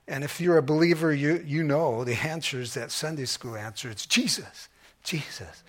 And 0.08 0.24
if 0.24 0.40
you're 0.40 0.58
a 0.58 0.64
believer, 0.64 1.14
you, 1.14 1.44
you 1.46 1.64
know 1.64 2.04
the 2.04 2.16
answer 2.16 2.60
is 2.60 2.74
that 2.76 2.92
Sunday 2.92 3.26
school 3.26 3.56
answer. 3.56 3.90
It's 3.90 4.06
Jesus. 4.06 4.70
Jesus. 5.04 5.64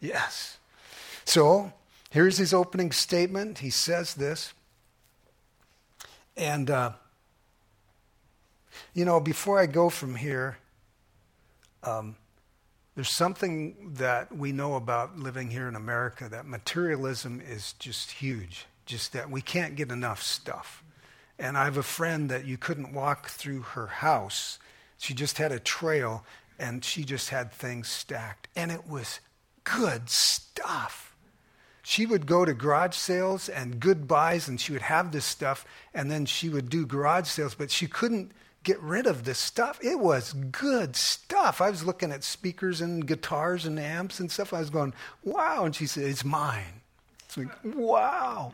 Yes. 0.00 0.58
So 1.24 1.72
here's 2.10 2.38
his 2.38 2.52
opening 2.52 2.92
statement. 2.92 3.58
He 3.58 3.70
says 3.70 4.14
this. 4.14 4.52
And, 6.36 6.70
uh, 6.70 6.92
you 8.94 9.04
know, 9.04 9.20
before 9.20 9.58
I 9.58 9.66
go 9.66 9.90
from 9.90 10.14
here, 10.14 10.58
um, 11.82 12.16
there's 12.94 13.10
something 13.10 13.94
that 13.94 14.34
we 14.34 14.52
know 14.52 14.74
about 14.74 15.18
living 15.18 15.50
here 15.50 15.68
in 15.68 15.76
America 15.76 16.28
that 16.28 16.46
materialism 16.46 17.40
is 17.40 17.72
just 17.74 18.10
huge, 18.10 18.66
just 18.84 19.12
that 19.12 19.30
we 19.30 19.40
can't 19.40 19.76
get 19.76 19.90
enough 19.90 20.22
stuff. 20.22 20.82
And 21.38 21.56
I 21.56 21.64
have 21.64 21.78
a 21.78 21.82
friend 21.82 22.30
that 22.30 22.44
you 22.44 22.58
couldn't 22.58 22.92
walk 22.92 23.28
through 23.28 23.60
her 23.60 23.86
house. 23.86 24.58
She 24.98 25.14
just 25.14 25.38
had 25.38 25.52
a 25.52 25.58
trail 25.58 26.24
and 26.58 26.84
she 26.84 27.04
just 27.04 27.30
had 27.30 27.50
things 27.50 27.88
stacked. 27.88 28.48
And 28.54 28.70
it 28.70 28.86
was 28.86 29.20
good 29.64 30.10
stuff. 30.10 31.09
She 31.90 32.06
would 32.06 32.24
go 32.24 32.44
to 32.44 32.54
garage 32.54 32.94
sales 32.94 33.48
and 33.48 33.80
good 33.80 34.06
buys 34.06 34.46
and 34.46 34.60
she 34.60 34.70
would 34.70 34.82
have 34.82 35.10
this 35.10 35.24
stuff 35.24 35.66
and 35.92 36.08
then 36.08 36.24
she 36.24 36.48
would 36.48 36.70
do 36.70 36.86
garage 36.86 37.26
sales, 37.26 37.56
but 37.56 37.72
she 37.72 37.88
couldn't 37.88 38.30
get 38.62 38.80
rid 38.80 39.08
of 39.08 39.24
this 39.24 39.40
stuff. 39.40 39.80
It 39.82 39.98
was 39.98 40.32
good 40.32 40.94
stuff. 40.94 41.60
I 41.60 41.68
was 41.68 41.84
looking 41.84 42.12
at 42.12 42.22
speakers 42.22 42.80
and 42.80 43.04
guitars 43.04 43.66
and 43.66 43.76
amps 43.76 44.20
and 44.20 44.30
stuff. 44.30 44.52
I 44.52 44.60
was 44.60 44.70
going, 44.70 44.94
wow. 45.24 45.64
And 45.64 45.74
she 45.74 45.88
said, 45.88 46.04
it's 46.04 46.24
mine. 46.24 46.80
It's 47.24 47.36
like, 47.36 47.48
wow. 47.64 48.52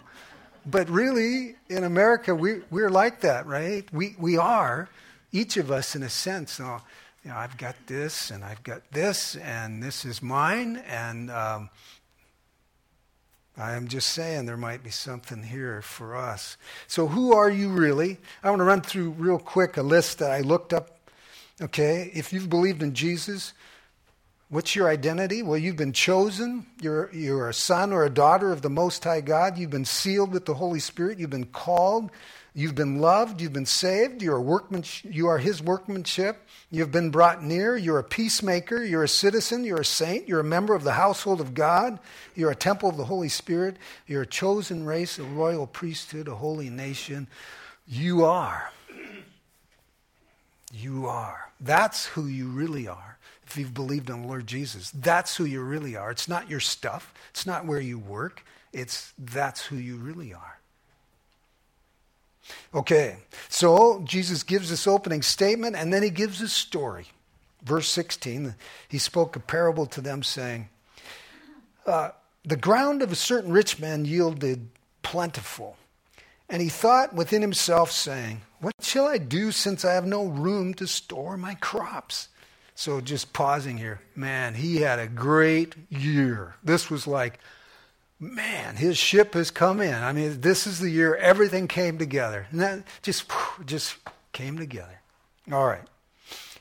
But 0.64 0.88
really, 0.88 1.57
in 1.69 1.85
America, 1.85 2.35
we, 2.35 2.62
we're 2.71 2.88
like 2.88 3.21
that, 3.21 3.45
right? 3.45 3.87
We, 3.93 4.16
we 4.19 4.38
are, 4.38 4.88
each 5.31 5.59
of 5.59 5.71
us 5.71 5.95
in 5.95 6.02
a 6.02 6.09
sense. 6.09 6.59
You 6.59 6.64
know, 6.64 6.81
you 7.23 7.33
know, 7.33 7.37
I've 7.37 7.59
got 7.59 7.75
this 7.87 8.31
and 8.31 8.43
I've 8.43 8.62
got 8.62 8.81
this 8.93 9.37
and 9.37 9.83
this 9.83 10.07
is 10.07 10.23
mine. 10.23 10.76
And 10.88 11.31
um, 11.31 11.69
I 13.56 13.72
am 13.72 13.88
just 13.88 14.10
saying 14.10 14.46
there 14.46 14.56
might 14.56 14.84
be 14.84 14.90
something 14.90 15.42
here 15.42 15.80
for 15.80 16.14
us. 16.14 16.56
So, 16.86 17.06
who 17.06 17.32
are 17.32 17.50
you 17.50 17.70
really? 17.70 18.18
I 18.42 18.50
want 18.50 18.60
to 18.60 18.64
run 18.64 18.82
through 18.82 19.10
real 19.10 19.38
quick 19.38 19.76
a 19.76 19.82
list 19.82 20.18
that 20.18 20.30
I 20.30 20.40
looked 20.40 20.72
up. 20.72 20.98
Okay, 21.60 22.10
if 22.14 22.32
you've 22.32 22.50
believed 22.50 22.82
in 22.82 22.92
Jesus, 22.92 23.54
What's 24.48 24.76
your 24.76 24.88
identity? 24.88 25.42
Well, 25.42 25.58
you've 25.58 25.76
been 25.76 25.92
chosen. 25.92 26.66
You're, 26.80 27.10
you're 27.12 27.48
a 27.48 27.54
son 27.54 27.92
or 27.92 28.04
a 28.04 28.10
daughter 28.10 28.52
of 28.52 28.62
the 28.62 28.70
Most 28.70 29.02
High 29.02 29.20
God. 29.20 29.58
You've 29.58 29.70
been 29.70 29.84
sealed 29.84 30.30
with 30.30 30.46
the 30.46 30.54
Holy 30.54 30.78
Spirit. 30.78 31.18
You've 31.18 31.30
been 31.30 31.46
called. 31.46 32.12
You've 32.58 32.75
been 32.75 33.00
loved. 33.00 33.42
You've 33.42 33.52
been 33.52 33.66
saved. 33.66 34.22
You're 34.22 34.38
a 34.38 34.42
workman, 34.42 34.82
you 35.04 35.26
are 35.26 35.36
His 35.36 35.62
workmanship. 35.62 36.38
You've 36.70 36.90
been 36.90 37.10
brought 37.10 37.44
near. 37.44 37.76
You're 37.76 37.98
a 37.98 38.04
peacemaker. 38.04 38.82
You're 38.82 39.04
a 39.04 39.08
citizen. 39.08 39.62
You're 39.62 39.82
a 39.82 39.84
saint. 39.84 40.26
You're 40.26 40.40
a 40.40 40.44
member 40.44 40.75
of 40.75 40.82
the 40.82 40.94
household 40.94 41.42
of 41.42 41.52
God. 41.52 42.00
You're 42.34 42.50
a 42.50 42.56
temple 42.56 42.88
of 42.88 42.96
the 42.96 43.04
Holy 43.04 43.28
Spirit. 43.28 43.76
You're 44.06 44.22
a 44.22 44.26
chosen 44.26 44.86
race, 44.86 45.18
a 45.18 45.22
royal 45.22 45.66
priesthood, 45.66 46.28
a 46.28 46.34
holy 46.34 46.70
nation. 46.70 47.28
You 47.86 48.25
are. 48.25 48.72
You 50.72 51.08
are. 51.08 51.50
That's 51.60 52.06
who 52.06 52.26
you 52.26 52.48
really 52.48 52.88
are 52.88 53.18
if 53.46 53.58
you've 53.58 53.75
believed 53.75 54.08
in 54.08 54.22
the 54.22 54.28
Lord 54.28 54.46
Jesus. 54.46 54.90
That's 54.92 55.36
who 55.36 55.44
you 55.44 55.60
really 55.60 55.94
are. 55.94 56.10
It's 56.10 56.26
not 56.26 56.48
your 56.48 56.60
stuff, 56.60 57.12
it's 57.30 57.44
not 57.46 57.66
where 57.66 57.80
you 57.80 57.98
work, 57.98 58.42
it's 58.72 59.12
that's 59.18 59.66
who 59.66 59.76
you 59.76 59.96
really 59.96 60.32
are. 60.32 60.55
Okay, 62.75 63.17
so 63.49 64.03
Jesus 64.05 64.43
gives 64.43 64.71
this 64.71 64.87
opening 64.87 65.23
statement 65.23 65.76
and 65.76 65.93
then 65.93 66.03
he 66.03 66.11
gives 66.11 66.41
a 66.41 66.49
story. 66.49 67.07
Verse 67.62 67.88
16, 67.88 68.55
he 68.88 68.99
spoke 68.99 69.35
a 69.35 69.41
parable 69.41 69.87
to 69.87 70.00
them 70.00 70.23
saying, 70.23 70.69
uh, 71.87 72.11
The 72.45 72.57
ground 72.57 73.03
of 73.03 73.11
a 73.11 73.17
certain 73.17 73.53
rich 73.53 73.81
man 73.81 74.05
yielded 74.05 74.69
plentiful. 75.03 75.76
And 76.49 76.62
he 76.62 76.69
thought 76.69 77.15
within 77.15 77.43
himself, 77.43 77.91
saying, 77.91 78.43
What 78.61 78.75
shall 78.81 79.07
I 79.07 79.19
do 79.19 79.50
since 79.50 79.85
I 79.85 79.95
have 79.95 80.07
no 80.07 80.26
room 80.26 80.75
to 80.75 80.87
store 80.87 81.37
my 81.37 81.55
crops? 81.55 82.29
So 82.75 83.00
just 83.00 83.33
pausing 83.33 83.79
here, 83.79 84.00
man, 84.15 84.55
he 84.55 84.76
had 84.76 84.99
a 84.99 85.09
great 85.09 85.75
year. 85.88 86.57
This 86.62 86.91
was 86.91 87.07
like, 87.07 87.41
man, 88.18 88.76
his 88.76 88.96
ship 88.96 89.35
has 89.35 89.50
come 89.50 89.80
in. 89.80 89.94
I 89.94 90.12
mean, 90.12 90.40
this 90.40 90.66
is 90.66 90.78
the 90.78 90.90
year 90.90 91.16
everything 91.16 91.68
came 91.68 91.99
together. 91.99 92.46
And 92.50 92.61
that 92.61 92.82
just, 93.02 93.30
just 93.64 93.96
came 94.32 94.58
together. 94.58 95.00
All 95.52 95.66
right. 95.66 95.85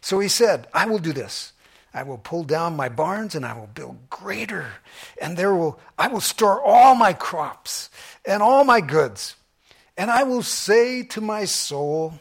So 0.01 0.19
he 0.19 0.27
said, 0.27 0.67
I 0.74 0.85
will 0.85 1.00
do 1.00 1.13
this. 1.13 1.53
I 1.93 2.03
will 2.03 2.17
pull 2.17 2.43
down 2.43 2.75
my 2.75 2.89
barns 2.89 3.35
and 3.35 3.45
I 3.45 3.53
will 3.57 3.69
build 3.74 4.09
greater. 4.09 4.67
And 5.21 5.38
there 5.38 5.55
will 5.55 5.79
I 5.97 6.09
will 6.09 6.19
store 6.19 6.62
all 6.62 6.93
my 6.93 7.13
crops 7.13 7.89
and 8.25 8.43
all 8.43 8.65
my 8.65 8.81
goods. 8.81 9.35
And 9.97 10.12
I 10.12 10.24
will 10.24 10.43
say 10.43 11.03
to 11.03 11.21
my 11.21 11.45
soul, 11.45 12.19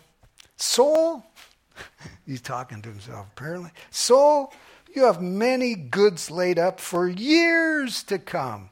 Soul, 0.57 1.27
He's 2.27 2.41
talking 2.41 2.83
to 2.83 2.89
himself, 2.89 3.27
apparently. 3.37 3.71
Soul, 3.91 4.53
you 4.95 5.05
have 5.05 5.21
many 5.21 5.75
goods 5.75 6.31
laid 6.31 6.59
up 6.59 6.81
for 6.81 7.09
years 7.09 8.03
to 8.05 8.19
come. 8.19 8.71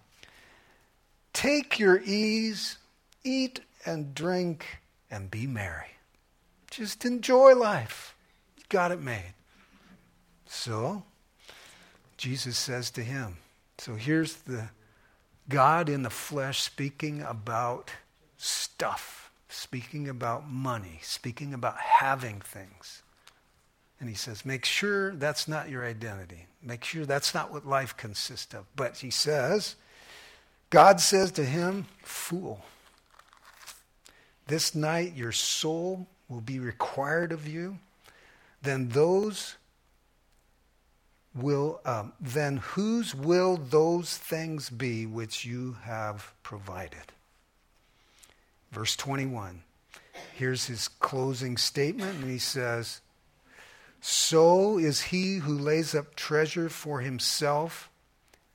Take 1.33 1.79
your 1.79 2.01
ease, 2.03 2.79
eat 3.25 3.61
and 3.87 4.15
drink, 4.15 4.67
and 5.11 5.31
be 5.31 5.47
merry. 5.47 5.97
Just 6.71 7.05
enjoy 7.05 7.55
life. 7.55 8.15
You 8.57 8.65
got 8.69 8.93
it 8.93 9.01
made. 9.01 9.35
So, 10.47 11.03
Jesus 12.17 12.57
says 12.57 12.91
to 12.93 13.03
him, 13.03 13.39
so 13.79 13.95
here's 13.95 14.35
the 14.35 14.69
God 15.49 15.89
in 15.89 16.03
the 16.03 16.11
flesh 16.11 16.63
speaking 16.63 17.23
about 17.23 17.91
stuff, 18.37 19.31
speaking 19.49 20.09
about 20.09 20.49
money, 20.49 21.01
speaking 21.03 21.53
about 21.53 21.79
having 21.79 22.41
things. 22.41 23.03
And 23.99 24.09
he 24.09 24.15
says, 24.15 24.45
make 24.45 24.65
sure 24.65 25.15
that's 25.15 25.47
not 25.47 25.69
your 25.69 25.85
identity. 25.85 26.47
Make 26.63 26.85
sure 26.85 27.07
that's 27.07 27.35
not 27.35 27.53
what 27.53 27.67
life 27.67 27.97
consists 27.97 28.55
of. 28.55 28.67
But 28.77 28.99
he 28.99 29.11
says, 29.11 29.77
God 30.73 31.03
says 31.03 31.31
to 31.33 31.45
him, 31.45 31.85
Fool, 32.03 32.65
this 34.47 34.75
night 34.75 35.15
your 35.15 35.31
soul 35.31 36.07
will 36.31 36.41
be 36.41 36.59
required 36.59 37.31
of 37.31 37.47
you. 37.47 37.79
Then 38.63 38.89
those 38.89 39.57
will 41.35 41.79
um, 41.85 42.15
then 42.19 42.57
whose 42.57 43.15
will 43.15 43.59
those 43.59 44.17
things 44.17 44.71
be 44.71 45.05
which 45.05 45.45
you 45.45 45.77
have 45.83 46.33
provided? 46.43 47.13
Verse 48.71 48.97
21. 48.97 49.63
Here's 50.35 50.65
his 50.65 50.89
closing 50.89 51.59
statement, 51.59 52.21
and 52.21 52.31
he 52.31 52.39
says, 52.39 53.03
So 54.01 54.79
is 54.79 55.03
he 55.03 55.37
who 55.37 55.53
lays 55.53 55.95
up 55.95 56.15
treasure 56.15 56.71
for 56.71 57.01
himself 57.01 57.91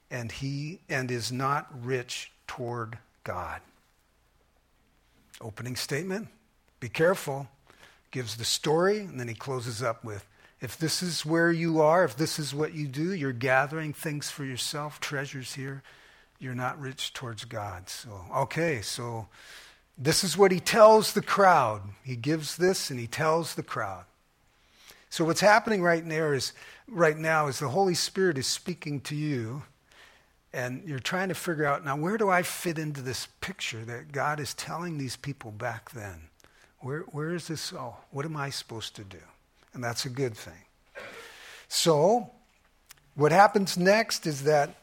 and 0.09 0.31
he 0.31 0.79
and 0.89 1.11
is 1.11 1.31
not 1.31 1.67
rich 1.83 2.31
toward 2.47 2.97
God. 3.23 3.61
Opening 5.41 5.75
statement, 5.75 6.29
be 6.79 6.89
careful. 6.89 7.47
Gives 8.09 8.37
the 8.37 8.45
story, 8.45 8.99
and 8.99 9.19
then 9.19 9.27
he 9.27 9.33
closes 9.33 9.83
up 9.83 10.03
with 10.03 10.25
if 10.59 10.77
this 10.77 11.03
is 11.03 11.25
where 11.25 11.51
you 11.51 11.81
are, 11.81 12.03
if 12.03 12.15
this 12.15 12.39
is 12.39 12.53
what 12.53 12.73
you 12.73 12.87
do, 12.87 13.13
you're 13.13 13.31
gathering 13.31 13.93
things 13.93 14.31
for 14.31 14.43
yourself, 14.43 14.99
treasures 14.99 15.53
here, 15.53 15.83
you're 16.39 16.55
not 16.55 16.79
rich 16.79 17.13
towards 17.13 17.45
God. 17.45 17.89
So, 17.89 18.09
okay, 18.35 18.81
so 18.81 19.27
this 19.97 20.23
is 20.23 20.37
what 20.37 20.51
he 20.51 20.59
tells 20.59 21.13
the 21.13 21.21
crowd. 21.21 21.81
He 22.03 22.15
gives 22.15 22.57
this 22.57 22.89
and 22.89 22.99
he 22.99 23.07
tells 23.07 23.53
the 23.53 23.63
crowd. 23.63 24.05
So 25.09 25.25
what's 25.25 25.41
happening 25.41 25.83
right 25.83 26.03
now 26.03 26.31
is 26.31 26.53
right 26.87 27.17
now 27.17 27.47
is 27.47 27.59
the 27.59 27.69
Holy 27.69 27.93
Spirit 27.93 28.37
is 28.37 28.47
speaking 28.47 28.99
to 29.01 29.15
you 29.15 29.63
and 30.53 30.83
you're 30.85 30.99
trying 30.99 31.29
to 31.29 31.35
figure 31.35 31.65
out 31.65 31.83
now 31.83 31.95
where 31.97 32.17
do 32.17 32.29
I 32.29 32.43
fit 32.43 32.79
into 32.79 33.01
this 33.01 33.27
picture 33.41 33.83
that 33.85 34.11
God 34.11 34.39
is 34.39 34.53
telling 34.53 34.97
these 34.97 35.15
people 35.15 35.51
back 35.51 35.91
then? 35.91 36.29
Where 36.79 37.01
where 37.11 37.33
is 37.33 37.47
this 37.47 37.73
oh, 37.73 37.97
what 38.11 38.25
am 38.25 38.37
I 38.37 38.49
supposed 38.49 38.95
to 38.95 39.03
do? 39.03 39.19
And 39.73 39.83
that's 39.83 40.05
a 40.05 40.09
good 40.09 40.35
thing. 40.35 40.65
So, 41.67 42.31
what 43.15 43.31
happens 43.31 43.77
next 43.77 44.25
is 44.25 44.43
that 44.43 44.75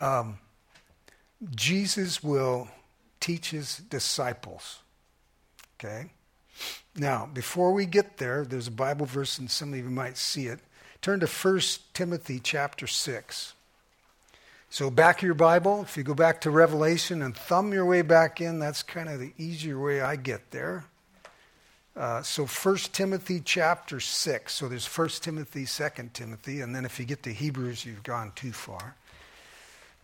um, 0.00 0.38
Jesus 1.54 2.22
will 2.22 2.68
teach 3.20 3.50
his 3.50 3.78
disciples. 3.78 4.80
Okay? 5.78 6.10
Now, 6.96 7.28
before 7.32 7.72
we 7.72 7.86
get 7.86 8.18
there, 8.18 8.44
there's 8.44 8.68
a 8.68 8.72
Bible 8.72 9.06
verse, 9.06 9.38
and 9.38 9.50
some 9.50 9.72
of 9.72 9.78
you 9.78 9.90
might 9.90 10.16
see 10.16 10.46
it. 10.46 10.60
Turn 11.02 11.20
to 11.20 11.26
1 11.26 11.60
Timothy 11.92 12.40
chapter 12.40 12.86
6. 12.86 13.54
So, 14.74 14.90
back 14.90 15.18
of 15.18 15.22
your 15.22 15.34
Bible, 15.34 15.82
if 15.82 15.96
you 15.96 16.02
go 16.02 16.14
back 16.14 16.40
to 16.40 16.50
Revelation 16.50 17.22
and 17.22 17.36
thumb 17.36 17.72
your 17.72 17.84
way 17.84 18.02
back 18.02 18.40
in, 18.40 18.58
that's 18.58 18.82
kind 18.82 19.08
of 19.08 19.20
the 19.20 19.32
easier 19.38 19.78
way 19.78 20.00
I 20.00 20.16
get 20.16 20.50
there. 20.50 20.84
Uh, 21.96 22.22
so 22.22 22.44
1 22.44 22.76
Timothy 22.90 23.40
chapter 23.44 24.00
6. 24.00 24.52
So 24.52 24.68
there's 24.68 24.84
1 24.84 25.08
Timothy, 25.20 25.64
2 25.64 26.10
Timothy, 26.12 26.60
and 26.60 26.74
then 26.74 26.84
if 26.84 26.98
you 26.98 27.04
get 27.04 27.22
to 27.22 27.32
Hebrews, 27.32 27.86
you've 27.86 28.02
gone 28.02 28.32
too 28.34 28.50
far. 28.50 28.96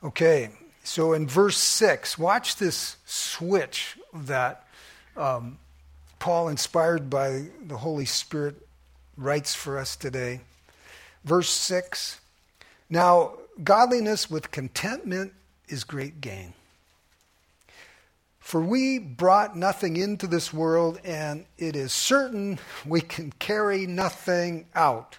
Okay, 0.05 0.51
so 0.85 1.15
in 1.15 1.27
verse 1.27 1.57
6, 1.57 2.17
watch 2.17 2.55
this 2.55 2.97
switch 3.07 3.99
that 4.15 4.69
um, 5.17 5.59
Paul, 6.21 6.47
inspired 6.47 7.11
by 7.11 7.47
the 7.67 7.79
Holy 7.79 8.05
Spirit, 8.05 8.55
writes 9.17 9.53
for 9.53 9.79
us 9.79 9.97
today. 9.97 10.43
Verse 11.25 11.51
6 11.51 12.21
Now, 12.89 13.33
godliness 13.63 14.31
with 14.31 14.51
contentment 14.51 15.33
is 15.69 15.85
great 15.85 16.21
gain. 16.21 16.55
For 18.39 18.61
we 18.61 18.99
brought 18.99 19.57
nothing 19.57 19.97
into 19.97 20.27
this 20.27 20.53
world, 20.53 20.99
and 21.05 21.45
it 21.57 21.77
is 21.77 21.93
certain 21.93 22.59
we 22.85 23.01
can 23.01 23.33
carry 23.39 23.87
nothing 23.87 24.67
out. 24.75 25.19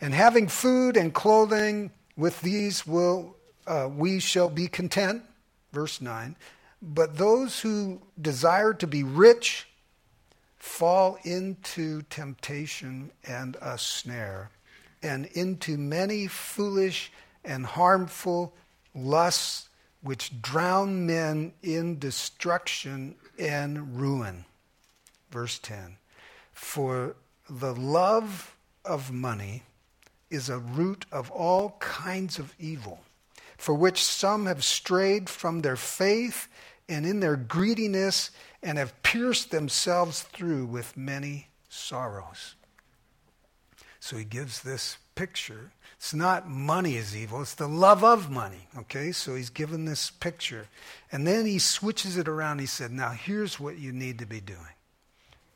And 0.00 0.14
having 0.14 0.48
food 0.48 0.96
and 0.96 1.12
clothing, 1.12 1.90
with 2.16 2.40
these 2.40 2.86
will 2.86 3.36
uh, 3.66 3.88
we 3.94 4.18
shall 4.18 4.48
be 4.48 4.66
content. 4.68 5.22
Verse 5.72 6.00
9. 6.00 6.34
But 6.80 7.18
those 7.18 7.60
who 7.60 8.00
desire 8.20 8.72
to 8.74 8.86
be 8.86 9.02
rich 9.02 9.68
fall 10.56 11.18
into 11.24 12.02
temptation 12.02 13.10
and 13.24 13.56
a 13.60 13.76
snare, 13.76 14.50
and 15.02 15.26
into 15.26 15.78
many 15.78 16.26
foolish 16.26 17.12
and 17.44 17.64
harmful 17.64 18.54
lusts 18.94 19.68
which 20.02 20.40
drown 20.40 21.06
men 21.06 21.52
in 21.62 21.98
destruction 21.98 23.14
and 23.38 24.00
ruin. 24.00 24.44
Verse 25.30 25.58
10 25.58 25.96
For 26.52 27.16
the 27.48 27.74
love 27.74 28.56
of 28.84 29.12
money 29.12 29.62
is 30.30 30.48
a 30.48 30.58
root 30.58 31.06
of 31.10 31.30
all 31.30 31.76
kinds 31.78 32.38
of 32.38 32.54
evil, 32.58 33.00
for 33.56 33.74
which 33.74 34.02
some 34.02 34.46
have 34.46 34.64
strayed 34.64 35.28
from 35.28 35.60
their 35.60 35.76
faith 35.76 36.48
and 36.88 37.04
in 37.06 37.20
their 37.20 37.36
greediness 37.36 38.30
and 38.62 38.78
have 38.78 39.02
pierced 39.02 39.50
themselves 39.50 40.22
through 40.22 40.66
with 40.66 40.96
many 40.96 41.48
sorrows. 41.68 42.54
So 44.00 44.16
he 44.16 44.24
gives 44.24 44.62
this 44.62 44.98
picture 45.14 45.72
it's 45.98 46.14
not 46.14 46.48
money 46.48 46.94
is 46.94 47.16
evil, 47.16 47.42
it's 47.42 47.54
the 47.54 47.66
love 47.66 48.04
of 48.04 48.30
money. 48.30 48.68
Okay, 48.78 49.10
so 49.10 49.34
he's 49.34 49.50
given 49.50 49.84
this 49.84 50.10
picture. 50.10 50.68
And 51.10 51.26
then 51.26 51.44
he 51.44 51.58
switches 51.58 52.16
it 52.16 52.28
around. 52.28 52.60
He 52.60 52.66
said, 52.66 52.92
Now 52.92 53.10
here's 53.10 53.58
what 53.58 53.78
you 53.78 53.90
need 53.92 54.20
to 54.20 54.26
be 54.26 54.40
doing. 54.40 54.60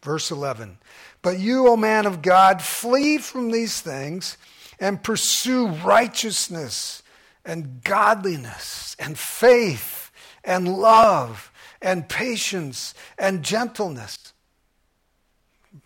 Verse 0.03 0.33
11 0.33 0.79
But 1.23 1.39
you, 1.39 1.69
O 1.69 1.77
man 1.77 2.07
of 2.07 2.23
God, 2.23 2.61
flee 2.61 3.19
from 3.19 3.53
these 3.53 3.81
things 3.81 4.37
and 4.81 5.03
pursue 5.03 5.69
righteousness 5.69 7.05
and 7.45 7.83
godliness 7.85 8.97
and 8.99 9.17
faith 9.17 10.11
and 10.43 10.77
love 10.77 11.53
and 11.81 12.09
patience 12.09 12.95
and 13.17 13.45
gentleness. 13.45 14.19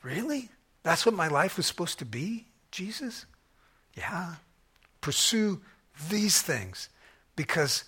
Really? 0.02 0.48
That's 0.86 1.04
what 1.04 1.14
my 1.14 1.28
life 1.28 1.56
was 1.56 1.66
supposed 1.66 1.98
to 1.98 2.06
be, 2.06 2.46
Jesus? 2.70 3.26
Yeah 3.94 4.36
pursue 5.06 5.60
these 6.10 6.42
things 6.42 6.88
because 7.36 7.84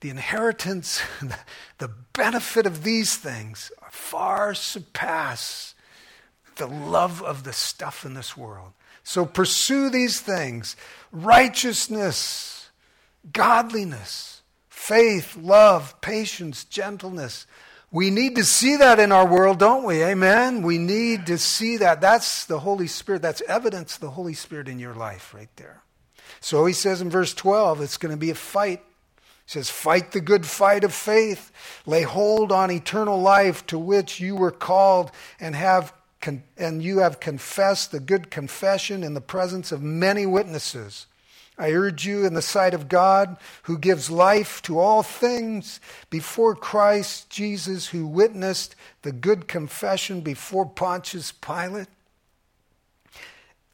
the 0.00 0.10
inheritance, 0.10 1.00
the 1.78 1.90
benefit 2.14 2.66
of 2.66 2.82
these 2.82 3.16
things 3.16 3.70
far 3.92 4.52
surpass 4.52 5.76
the 6.56 6.66
love 6.66 7.22
of 7.22 7.44
the 7.44 7.52
stuff 7.52 8.04
in 8.04 8.14
this 8.14 8.36
world. 8.36 8.72
So 9.04 9.24
pursue 9.24 9.88
these 9.88 10.18
things 10.18 10.74
righteousness, 11.12 12.70
godliness, 13.32 14.42
faith, 14.68 15.36
love, 15.36 16.00
patience, 16.00 16.64
gentleness. 16.64 17.46
We 17.96 18.10
need 18.10 18.36
to 18.36 18.44
see 18.44 18.76
that 18.76 18.98
in 18.98 19.10
our 19.10 19.26
world, 19.26 19.58
don't 19.58 19.82
we? 19.82 20.04
Amen? 20.04 20.60
We 20.60 20.76
need 20.76 21.24
to 21.28 21.38
see 21.38 21.78
that. 21.78 22.02
That's 22.02 22.44
the 22.44 22.58
Holy 22.58 22.88
Spirit. 22.88 23.22
That's 23.22 23.40
evidence 23.48 23.96
the 23.96 24.10
Holy 24.10 24.34
Spirit 24.34 24.68
in 24.68 24.78
your 24.78 24.92
life 24.92 25.32
right 25.32 25.48
there. 25.56 25.82
So 26.38 26.66
he 26.66 26.74
says 26.74 27.00
in 27.00 27.08
verse 27.08 27.32
12, 27.32 27.80
it's 27.80 27.96
going 27.96 28.12
to 28.12 28.18
be 28.18 28.28
a 28.28 28.34
fight. 28.34 28.82
He 29.16 29.22
says, 29.46 29.70
Fight 29.70 30.12
the 30.12 30.20
good 30.20 30.44
fight 30.44 30.84
of 30.84 30.92
faith. 30.92 31.50
Lay 31.86 32.02
hold 32.02 32.52
on 32.52 32.70
eternal 32.70 33.18
life 33.18 33.64
to 33.68 33.78
which 33.78 34.20
you 34.20 34.36
were 34.36 34.50
called 34.50 35.10
and 35.40 35.56
have 35.56 35.94
and 36.58 36.82
you 36.82 36.98
have 36.98 37.18
confessed 37.18 37.92
the 37.92 38.00
good 38.00 38.30
confession 38.30 39.04
in 39.04 39.14
the 39.14 39.22
presence 39.22 39.72
of 39.72 39.80
many 39.80 40.26
witnesses. 40.26 41.06
I 41.58 41.72
urge 41.72 42.06
you 42.06 42.26
in 42.26 42.34
the 42.34 42.42
sight 42.42 42.74
of 42.74 42.88
God, 42.88 43.38
who 43.62 43.78
gives 43.78 44.10
life 44.10 44.60
to 44.62 44.78
all 44.78 45.02
things, 45.02 45.80
before 46.10 46.54
Christ 46.54 47.30
Jesus, 47.30 47.88
who 47.88 48.06
witnessed 48.06 48.76
the 49.02 49.12
good 49.12 49.48
confession 49.48 50.20
before 50.20 50.66
Pontius 50.66 51.32
Pilate, 51.32 51.88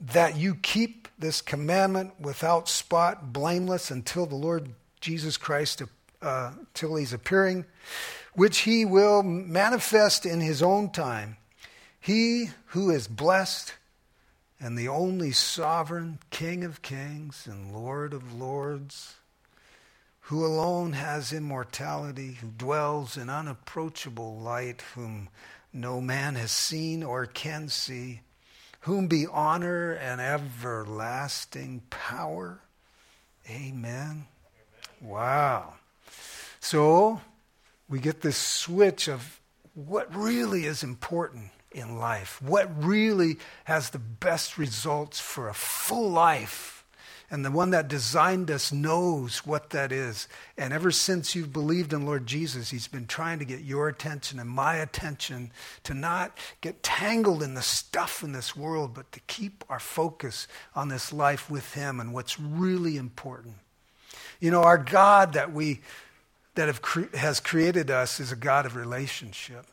that 0.00 0.36
you 0.36 0.54
keep 0.54 1.08
this 1.18 1.40
commandment 1.40 2.12
without 2.20 2.68
spot, 2.68 3.32
blameless 3.32 3.90
until 3.90 4.26
the 4.26 4.36
Lord 4.36 4.70
Jesus 5.00 5.36
Christ, 5.36 5.82
uh, 6.20 6.52
till 6.74 6.94
he's 6.94 7.12
appearing, 7.12 7.64
which 8.34 8.60
he 8.60 8.84
will 8.84 9.22
manifest 9.22 10.24
in 10.24 10.40
his 10.40 10.62
own 10.62 10.90
time. 10.90 11.36
He 11.98 12.50
who 12.66 12.90
is 12.90 13.08
blessed 13.08 13.74
and 14.62 14.78
the 14.78 14.86
only 14.86 15.32
sovereign 15.32 16.20
King 16.30 16.62
of 16.62 16.82
kings 16.82 17.48
and 17.50 17.74
Lord 17.74 18.14
of 18.14 18.32
lords, 18.32 19.16
who 20.26 20.46
alone 20.46 20.92
has 20.92 21.32
immortality, 21.32 22.34
who 22.40 22.46
dwells 22.46 23.16
in 23.16 23.28
unapproachable 23.28 24.38
light, 24.38 24.82
whom 24.94 25.28
no 25.72 26.00
man 26.00 26.36
has 26.36 26.52
seen 26.52 27.02
or 27.02 27.26
can 27.26 27.68
see 27.68 28.20
whom 28.82 29.06
be 29.06 29.26
honor 29.26 29.92
and 29.92 30.20
everlasting 30.20 31.82
power. 31.90 32.60
Amen. 33.48 34.26
Wow. 35.00 35.74
So 36.60 37.20
we 37.88 37.98
get 37.98 38.20
this 38.20 38.36
switch 38.36 39.08
of 39.08 39.40
what 39.74 40.14
really 40.14 40.66
is 40.66 40.82
important 40.82 41.50
in 41.74 41.98
life, 41.98 42.40
what 42.42 42.70
really 42.82 43.38
has 43.64 43.90
the 43.90 43.98
best 43.98 44.58
results 44.58 45.20
for 45.20 45.48
a 45.48 45.54
full 45.54 46.10
life. 46.10 46.78
And 47.30 47.46
the 47.46 47.50
one 47.50 47.70
that 47.70 47.88
designed 47.88 48.50
us 48.50 48.72
knows 48.72 49.38
what 49.46 49.70
that 49.70 49.90
is. 49.90 50.28
And 50.58 50.70
ever 50.70 50.90
since 50.90 51.34
you've 51.34 51.50
believed 51.50 51.94
in 51.94 52.04
Lord 52.04 52.26
Jesus, 52.26 52.68
He's 52.68 52.88
been 52.88 53.06
trying 53.06 53.38
to 53.38 53.46
get 53.46 53.62
your 53.62 53.88
attention 53.88 54.38
and 54.38 54.50
my 54.50 54.76
attention 54.76 55.50
to 55.84 55.94
not 55.94 56.36
get 56.60 56.82
tangled 56.82 57.42
in 57.42 57.54
the 57.54 57.62
stuff 57.62 58.22
in 58.22 58.32
this 58.32 58.54
world, 58.54 58.92
but 58.92 59.10
to 59.12 59.20
keep 59.28 59.64
our 59.70 59.78
focus 59.78 60.46
on 60.74 60.88
this 60.88 61.10
life 61.10 61.48
with 61.48 61.72
Him 61.72 62.00
and 62.00 62.12
what's 62.12 62.38
really 62.38 62.98
important. 62.98 63.54
You 64.38 64.50
know, 64.50 64.62
our 64.64 64.76
God 64.76 65.32
that 65.32 65.54
we 65.54 65.80
that 66.54 66.66
have 66.66 66.82
has 67.14 67.40
created 67.40 67.90
us 67.90 68.20
is 68.20 68.30
a 68.30 68.36
God 68.36 68.66
of 68.66 68.76
relationship. 68.76 69.64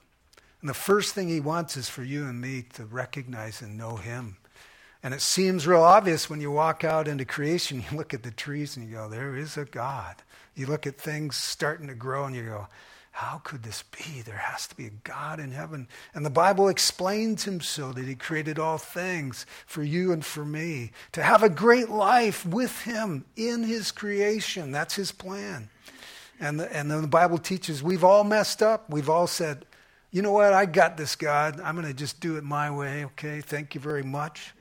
And 0.62 0.70
the 0.70 0.74
first 0.74 1.16
thing 1.16 1.30
he 1.30 1.40
wants 1.40 1.78
is 1.78 1.90
for 1.90 2.04
you 2.04 2.26
and 2.26 2.40
me 2.40 2.66
to 2.74 2.86
recognize 2.86 3.62
and 3.62 3.78
know 3.78 3.96
him. 3.96 4.38
And 5.02 5.14
it 5.14 5.22
seems 5.22 5.66
real 5.66 5.82
obvious 5.82 6.30
when 6.30 6.42
you 6.42 6.52
walk 6.52 6.84
out 6.84 7.08
into 7.08 7.24
creation, 7.24 7.84
you 7.92 7.98
look 7.98 8.14
at 8.14 8.24
the 8.24 8.32
trees 8.32 8.76
and 8.76 8.88
you 8.88 8.96
go, 8.96 9.08
there 9.08 9.36
is 9.36 9.58
a 9.58 9.66
God. 9.66 10.16
You 10.56 10.66
look 10.66 10.86
at 10.86 10.98
things 10.98 11.38
starting 11.38 11.88
to 11.88 11.96
grow 11.96 12.26
and 12.26 12.36
you 12.36 12.44
go, 12.44 12.68
how 13.12 13.42
could 13.44 13.64
this 13.64 13.84
be? 13.84 14.22
There 14.22 14.38
has 14.38 14.68
to 14.68 14.76
be 14.76 14.86
a 14.86 14.92
God 15.04 15.40
in 15.40 15.52
heaven. 15.52 15.88
And 16.14 16.26
the 16.26 16.30
Bible 16.30 16.70
explains 16.70 17.46
him 17.46 17.60
so 17.60 17.92
that 17.92 18.06
he 18.06 18.16
created 18.16 18.60
all 18.60 18.78
things 18.78 19.46
for 19.66 19.84
you 19.84 20.12
and 20.12 20.24
for 20.24 20.46
me 20.46 20.92
to 21.14 21.24
have 21.24 21.44
a 21.44 21.50
great 21.50 21.90
life 21.90 22.46
with 22.46 22.84
him 22.84 23.26
in 23.36 23.64
his 23.64 23.92
creation. 23.92 24.72
That's 24.72 24.96
his 24.96 25.12
plan. 25.12 25.70
And, 26.40 26.60
the, 26.60 26.74
and 26.74 26.90
the 26.90 27.08
Bible 27.08 27.40
teaches 27.40 27.84
we've 27.84 28.06
all 28.06 28.24
messed 28.24 28.62
up. 28.62 28.90
We've 28.90 29.10
all 29.10 29.28
said, 29.28 29.66
you 30.12 30.22
know 30.22 30.32
what? 30.32 30.54
I 30.54 30.66
got 30.66 30.98
this, 30.98 31.16
God. 31.16 31.60
I'm 31.62 31.76
going 31.76 31.88
to 31.88 31.94
just 31.94 32.20
do 32.20 32.38
it 32.38 32.44
my 32.44 32.72
way. 32.72 33.06
Okay, 33.06 33.42
thank 33.42 33.76
you 33.76 33.82
very 33.82 34.04
much. 34.04 34.54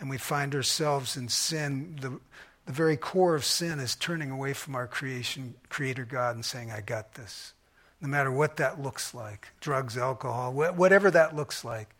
And 0.00 0.10
we 0.10 0.18
find 0.18 0.54
ourselves 0.54 1.16
in 1.16 1.28
sin. 1.28 1.96
The, 2.00 2.18
the 2.66 2.72
very 2.72 2.96
core 2.96 3.34
of 3.34 3.44
sin 3.44 3.78
is 3.78 3.94
turning 3.94 4.30
away 4.30 4.52
from 4.52 4.74
our 4.74 4.86
creation, 4.86 5.54
creator 5.68 6.04
God 6.04 6.34
and 6.34 6.44
saying, 6.44 6.72
I 6.72 6.80
got 6.80 7.14
this. 7.14 7.52
No 8.00 8.08
matter 8.08 8.32
what 8.32 8.56
that 8.56 8.80
looks 8.80 9.14
like 9.14 9.48
drugs, 9.60 9.96
alcohol, 9.96 10.52
whatever 10.52 11.10
that 11.10 11.36
looks 11.36 11.64
like. 11.64 11.94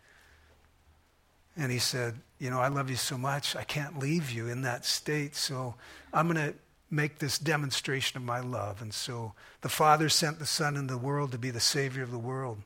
And 1.55 1.71
he 1.71 1.79
said, 1.79 2.15
You 2.39 2.49
know, 2.49 2.59
I 2.59 2.69
love 2.69 2.89
you 2.89 2.95
so 2.95 3.17
much, 3.17 3.55
I 3.55 3.63
can't 3.63 3.99
leave 3.99 4.31
you 4.31 4.47
in 4.47 4.63
that 4.63 4.83
state. 4.83 5.35
So 5.35 5.75
I'm 6.11 6.27
going 6.27 6.53
to 6.53 6.57
make 6.89 7.19
this 7.19 7.37
demonstration 7.37 8.17
of 8.17 8.23
my 8.23 8.39
love. 8.39 8.81
And 8.81 8.93
so 8.93 9.33
the 9.61 9.69
Father 9.69 10.09
sent 10.09 10.39
the 10.39 10.45
Son 10.45 10.75
into 10.75 10.93
the 10.93 10.99
world 10.99 11.31
to 11.31 11.37
be 11.37 11.51
the 11.51 11.59
Savior 11.59 12.03
of 12.03 12.11
the 12.11 12.19
world. 12.19 12.63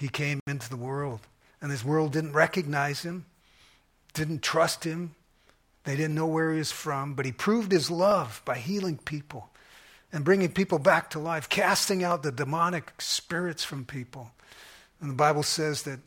He 0.00 0.08
came 0.08 0.40
into 0.46 0.70
the 0.70 0.78
world, 0.78 1.20
and 1.60 1.70
this 1.70 1.84
world 1.84 2.12
didn't 2.12 2.32
recognize 2.32 3.02
him, 3.02 3.26
didn't 4.14 4.42
trust 4.42 4.84
him. 4.84 5.14
They 5.84 5.94
didn't 5.94 6.14
know 6.14 6.26
where 6.26 6.52
he 6.52 6.58
was 6.58 6.72
from, 6.72 7.12
but 7.12 7.26
he 7.26 7.32
proved 7.32 7.70
his 7.70 7.90
love 7.90 8.40
by 8.46 8.56
healing 8.56 8.96
people 8.96 9.50
and 10.10 10.24
bringing 10.24 10.52
people 10.52 10.78
back 10.78 11.10
to 11.10 11.18
life, 11.18 11.50
casting 11.50 12.02
out 12.02 12.22
the 12.22 12.32
demonic 12.32 12.94
spirits 12.98 13.62
from 13.62 13.84
people. 13.84 14.30
And 15.02 15.10
the 15.10 15.14
Bible 15.14 15.42
says 15.42 15.82
that 15.82 16.00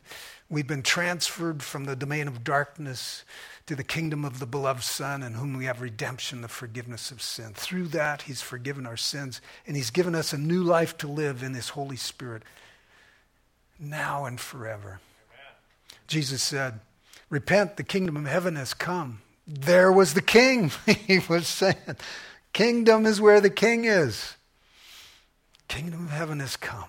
we've 0.50 0.66
been 0.66 0.82
transferred 0.82 1.62
from 1.62 1.84
the 1.84 1.94
domain 1.94 2.26
of 2.26 2.42
darkness 2.42 3.24
to 3.66 3.76
the 3.76 3.84
kingdom 3.84 4.24
of 4.24 4.40
the 4.40 4.46
beloved 4.46 4.82
Son, 4.82 5.22
in 5.22 5.34
whom 5.34 5.56
we 5.56 5.66
have 5.66 5.80
redemption, 5.80 6.40
the 6.40 6.48
forgiveness 6.48 7.12
of 7.12 7.22
sin. 7.22 7.52
Through 7.54 7.88
that, 7.88 8.22
He's 8.22 8.42
forgiven 8.42 8.86
our 8.86 8.96
sins, 8.96 9.40
and 9.68 9.76
He's 9.76 9.90
given 9.90 10.16
us 10.16 10.32
a 10.32 10.38
new 10.38 10.64
life 10.64 10.98
to 10.98 11.06
live 11.06 11.44
in 11.44 11.54
His 11.54 11.68
Holy 11.70 11.96
Spirit 11.96 12.42
now 13.78 14.24
and 14.24 14.40
forever. 14.40 15.00
Amen. 15.30 15.98
Jesus 16.06 16.42
said, 16.42 16.80
Repent, 17.30 17.76
the 17.76 17.82
kingdom 17.82 18.16
of 18.16 18.26
heaven 18.26 18.56
has 18.56 18.74
come. 18.74 19.22
There 19.46 19.92
was 19.92 20.14
the 20.14 20.22
king. 20.22 20.70
he 20.86 21.20
was 21.28 21.46
saying, 21.46 21.76
Kingdom 22.52 23.06
is 23.06 23.20
where 23.20 23.40
the 23.40 23.50
king 23.50 23.84
is. 23.84 24.36
Kingdom 25.68 26.06
of 26.06 26.10
heaven 26.10 26.40
has 26.40 26.56
come. 26.56 26.88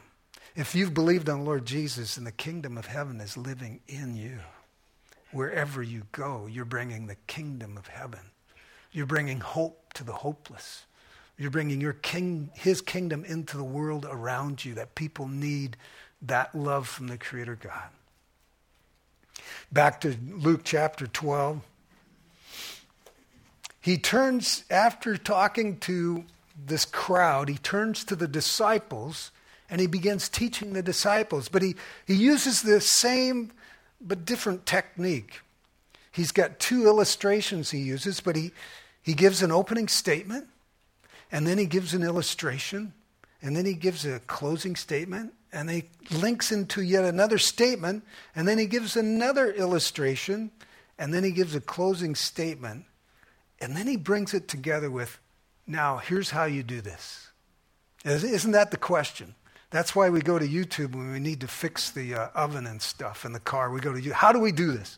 If 0.56 0.76
you've 0.76 0.94
believed 0.94 1.28
on 1.28 1.44
Lord 1.44 1.66
Jesus, 1.66 2.16
and 2.16 2.26
the 2.26 2.32
kingdom 2.32 2.78
of 2.78 2.86
heaven 2.86 3.20
is 3.20 3.36
living 3.36 3.82
in 3.88 4.16
you. 4.16 4.40
Wherever 5.32 5.84
you 5.84 6.04
go, 6.14 6.48
you're 6.50 6.64
bringing 6.64 7.08
the 7.08 7.18
kingdom 7.28 7.78
of 7.78 7.88
heaven. 7.88 8.22
You're 8.92 9.06
bringing 9.06 9.42
hope 9.42 9.94
to 9.96 10.06
the 10.06 10.14
hopeless. 10.14 10.86
You're 11.38 11.52
bringing 11.52 11.82
your 11.82 11.94
king, 11.94 12.52
his 12.54 12.80
kingdom 12.80 13.26
into 13.26 13.58
the 13.58 13.64
world 13.64 14.06
around 14.10 14.64
you 14.64 14.76
that 14.76 14.96
people 14.96 15.28
need 15.28 15.76
that 16.28 16.56
love 16.56 16.88
from 16.88 17.08
the 17.08 17.18
Creator 17.18 17.60
God. 17.62 17.90
Back 19.72 20.02
to 20.02 20.16
Luke 20.30 20.62
chapter 20.64 21.08
12. 21.08 21.62
He 23.82 23.98
turns, 23.98 24.64
after 24.70 25.18
talking 25.18 25.78
to 25.82 26.24
this 26.66 26.86
crowd, 26.86 27.50
he 27.50 27.58
turns 27.58 28.04
to 28.06 28.16
the 28.16 28.28
disciples 28.28 29.32
and 29.70 29.82
he 29.82 29.88
begins 29.88 30.30
teaching 30.30 30.74
the 30.74 30.84
disciples. 30.84 31.50
But 31.50 31.62
he, 31.62 31.76
he 32.06 32.16
uses 32.16 32.62
the 32.62 32.82
same 32.82 33.52
but 34.00 34.26
different 34.26 34.66
technique. 34.66 35.42
He's 36.12 36.32
got 36.32 36.60
two 36.60 36.86
illustrations 36.86 37.72
he 37.72 37.80
uses, 37.80 38.22
but 38.22 38.36
he, 38.36 38.52
he 39.02 39.14
gives 39.14 39.42
an 39.42 39.52
opening 39.52 39.88
statement, 39.88 40.48
and 41.32 41.46
then 41.46 41.58
he 41.58 41.66
gives 41.66 41.94
an 41.94 42.04
illustration, 42.04 42.94
and 43.42 43.56
then 43.56 43.66
he 43.66 43.74
gives 43.74 44.06
a 44.06 44.20
closing 44.22 44.76
statement, 44.76 45.34
and 45.56 45.70
he 45.70 45.86
links 46.12 46.52
into 46.52 46.82
yet 46.82 47.06
another 47.06 47.38
statement, 47.38 48.04
and 48.36 48.46
then 48.46 48.58
he 48.58 48.66
gives 48.66 48.98
another 48.98 49.52
illustration, 49.54 50.52
and 51.00 51.14
then 51.14 51.24
he 51.24 51.32
gives 51.32 51.56
a 51.56 51.62
closing 51.62 52.14
statement, 52.14 52.84
and 53.62 53.76
then 53.76 53.88
he 53.88 53.96
brings 53.96 54.34
it 54.34 54.50
together 54.50 54.92
with, 54.92 55.18
now, 55.66 55.98
here's 55.98 56.30
how 56.30 56.44
you 56.44 56.62
do 56.62 56.82
this. 56.82 57.30
Isn't 58.04 58.52
that 58.52 58.70
the 58.70 58.78
question? 58.78 59.34
That's 59.72 59.96
why 59.96 60.10
we 60.10 60.22
go 60.22 60.38
to 60.38 60.48
YouTube 60.48 60.94
when 60.94 61.12
we 61.12 61.20
need 61.20 61.40
to 61.42 61.48
fix 61.48 61.90
the 61.90 62.14
uh, 62.14 62.28
oven 62.36 62.68
and 62.68 62.82
stuff 62.82 63.26
in 63.26 63.32
the 63.32 63.40
car. 63.40 63.72
We 63.72 63.80
go 63.80 63.94
to 63.94 64.00
you. 64.00 64.14
How 64.14 64.32
do 64.32 64.40
we 64.40 64.52
do 64.52 64.74
this? 64.74 64.98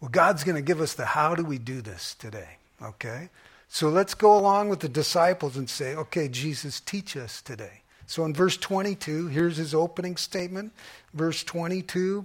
Well, 0.00 0.10
God's 0.10 0.44
going 0.44 0.56
to 0.56 0.62
give 0.62 0.80
us 0.80 0.94
the 0.94 1.06
how 1.06 1.34
do 1.34 1.44
we 1.44 1.58
do 1.58 1.80
this 1.80 2.14
today. 2.16 2.58
Okay? 2.82 3.30
So 3.68 3.88
let's 3.88 4.14
go 4.14 4.36
along 4.36 4.68
with 4.68 4.80
the 4.80 4.88
disciples 4.88 5.56
and 5.56 5.70
say, 5.70 5.94
okay, 5.94 6.28
Jesus, 6.28 6.80
teach 6.80 7.16
us 7.16 7.40
today. 7.40 7.82
So 8.08 8.24
in 8.24 8.32
verse 8.32 8.56
22, 8.56 9.26
here's 9.26 9.58
his 9.58 9.74
opening 9.74 10.16
statement, 10.16 10.72
verse 11.12 11.44
22 11.44 12.24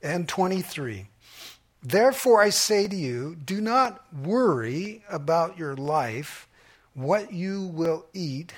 and 0.00 0.28
23. 0.28 1.08
Therefore, 1.82 2.40
I 2.40 2.50
say 2.50 2.86
to 2.86 2.94
you, 2.94 3.34
do 3.34 3.60
not 3.60 4.04
worry 4.14 5.02
about 5.10 5.58
your 5.58 5.74
life, 5.74 6.46
what 6.94 7.32
you 7.32 7.64
will 7.64 8.06
eat, 8.14 8.54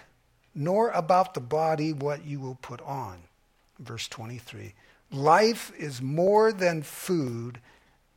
nor 0.54 0.90
about 0.90 1.32
the 1.32 1.40
body, 1.40 1.94
what 1.94 2.26
you 2.26 2.40
will 2.40 2.58
put 2.60 2.82
on. 2.82 3.16
Verse 3.78 4.06
23. 4.06 4.74
Life 5.10 5.72
is 5.78 6.02
more 6.02 6.52
than 6.52 6.82
food, 6.82 7.58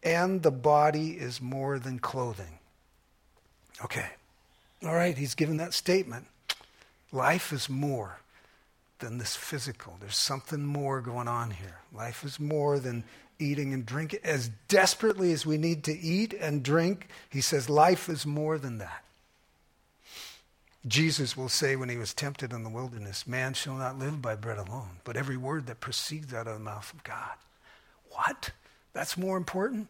and 0.04 0.44
the 0.44 0.52
body 0.52 1.12
is 1.12 1.40
more 1.40 1.80
than 1.80 2.00
clothing. 2.00 2.60
Okay. 3.86 4.10
All 4.84 4.96
right, 4.96 5.18
he's 5.18 5.34
given 5.34 5.56
that 5.58 5.74
statement. 5.74 6.28
Life 7.12 7.52
is 7.52 7.70
more 7.70 8.20
than 9.00 9.18
this 9.18 9.36
physical. 9.36 9.98
There's 10.00 10.18
something 10.18 10.66
more 10.66 11.02
going 11.02 11.28
on 11.28 11.52
here. 11.52 11.80
Life 11.94 12.24
is 12.24 12.40
more 12.40 12.80
than 12.80 13.04
eating 13.40 13.74
and 13.74 13.86
drinking. 13.86 14.20
As 14.24 14.50
desperately 14.68 15.32
as 15.32 15.46
we 15.46 15.58
need 15.58 15.84
to 15.86 15.98
eat 15.98 16.34
and 16.34 16.62
drink, 16.62 17.08
he 17.30 17.42
says 17.42 17.70
life 17.70 18.10
is 18.10 18.26
more 18.26 18.58
than 18.58 18.78
that. 18.78 19.04
Jesus 20.88 21.36
will 21.36 21.50
say 21.50 21.76
when 21.76 21.90
he 21.90 21.98
was 21.98 22.14
tempted 22.14 22.54
in 22.54 22.64
the 22.64 22.70
wilderness, 22.70 23.28
Man 23.28 23.54
shall 23.54 23.76
not 23.76 24.00
live 24.00 24.22
by 24.22 24.36
bread 24.36 24.58
alone, 24.58 25.00
but 25.04 25.18
every 25.18 25.38
word 25.38 25.68
that 25.68 25.82
proceeds 25.82 26.34
out 26.34 26.48
of 26.48 26.54
the 26.54 26.60
mouth 26.60 26.94
of 26.94 27.04
God. 27.04 27.34
What? 28.12 28.52
That's 28.94 29.18
more 29.18 29.38
important? 29.38 29.88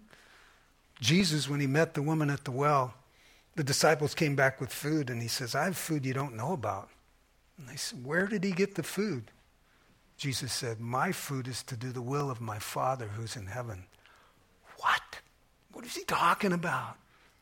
Jesus, 0.99 1.47
when 1.47 1.60
he 1.60 1.67
met 1.67 1.93
the 1.93 2.01
woman 2.01 2.29
at 2.29 2.43
the 2.43 2.51
well, 2.51 2.93
the 3.55 3.63
disciples 3.63 4.15
came 4.15 4.36
back 4.36 4.60
with 4.60 4.71
food, 4.71 5.10
and 5.10 5.21
he 5.21 5.27
says, 5.27 5.55
I 5.55 5.65
have 5.65 5.77
food 5.77 6.05
you 6.05 6.13
don't 6.13 6.36
know 6.36 6.53
about. 6.53 6.89
And 7.60 7.67
they 7.67 7.76
said, 7.76 8.06
Where 8.06 8.26
did 8.26 8.43
he 8.43 8.52
get 8.52 8.76
the 8.76 8.84
food? 8.84 9.32
Jesus 10.17 10.52
said, 10.52 10.80
My 10.80 11.12
food 11.12 11.48
is 11.48 11.62
to 11.63 11.76
do 11.76 11.91
the 11.91 12.02
will 12.02 12.32
of 12.32 12.41
my 12.41 12.58
Father 12.58 13.08
who's 13.08 13.36
in 13.36 13.48
heaven. 13.48 13.84
What? 14.78 15.19
What 15.74 15.86
is 15.86 15.95
he 15.95 16.04
talking 16.06 16.54
about? 16.54 16.95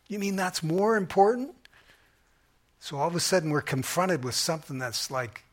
You 0.08 0.20
mean 0.20 0.36
that's 0.36 0.64
more 0.64 0.98
important? 0.98 1.56
So 2.80 2.98
all 2.98 3.08
of 3.08 3.16
a 3.16 3.20
sudden 3.20 3.52
we're 3.52 3.62
confronted 3.62 4.24
with 4.24 4.36
something 4.36 4.80
that's 4.80 5.10
like 5.10 5.44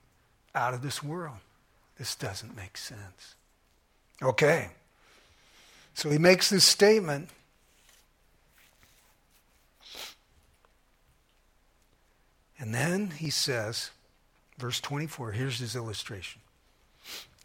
out 0.55 0.75
of 0.75 0.83
this 0.83 1.03
world. 1.03 1.37
This 1.99 2.15
doesn't 2.15 2.57
make 2.57 2.77
sense. 2.77 3.35
Okay. 4.23 4.71
So 5.95 6.11
he 6.11 6.19
makes 6.19 6.51
this 6.51 6.65
statement 6.65 7.29
And 12.65 12.75
then 12.75 13.11
he 13.11 13.29
says, 13.29 13.91
verse 14.59 14.81
24, 14.81 15.33
here's 15.33 15.59
his 15.59 15.77
illustration. 15.77 16.41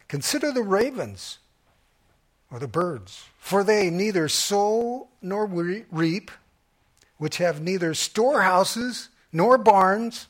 Consider 0.08 0.52
the 0.52 0.62
ravens 0.62 1.38
or 2.50 2.58
the 2.58 2.68
birds, 2.68 3.24
for 3.38 3.62
they 3.62 3.90
neither 3.90 4.28
sow 4.28 5.08
nor 5.22 5.46
reap, 5.46 6.30
which 7.18 7.36
have 7.36 7.60
neither 7.60 7.94
storehouses 7.94 9.08
nor 9.32 9.56
barns, 9.56 10.26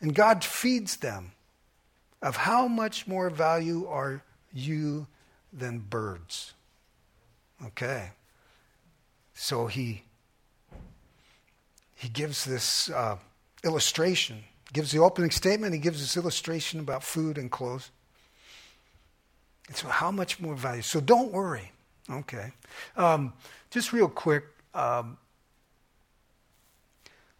and 0.00 0.14
God 0.14 0.42
feeds 0.42 0.96
them. 0.96 1.32
Of 2.20 2.36
how 2.36 2.68
much 2.68 3.08
more 3.08 3.30
value 3.30 3.86
are 3.88 4.22
you 4.52 5.08
than 5.52 5.80
birds? 5.80 6.52
Okay. 7.66 8.10
So 9.34 9.66
he 9.66 10.04
he 11.94 12.08
gives 12.08 12.44
this 12.44 12.90
uh, 12.90 13.16
illustration, 13.62 14.42
gives 14.72 14.92
the 14.92 14.98
opening 14.98 15.30
statement, 15.30 15.74
he 15.74 15.80
gives 15.80 16.00
this 16.00 16.16
illustration 16.16 16.80
about 16.80 17.02
food 17.02 17.38
and 17.38 17.50
clothes. 17.50 17.90
And 19.68 19.76
so, 19.76 19.88
how 19.88 20.10
much 20.10 20.40
more 20.40 20.54
value? 20.54 20.82
So, 20.82 21.00
don't 21.00 21.32
worry. 21.32 21.72
Okay. 22.10 22.52
Um, 22.96 23.32
just 23.70 23.92
real 23.92 24.08
quick 24.08 24.44
um, 24.74 25.18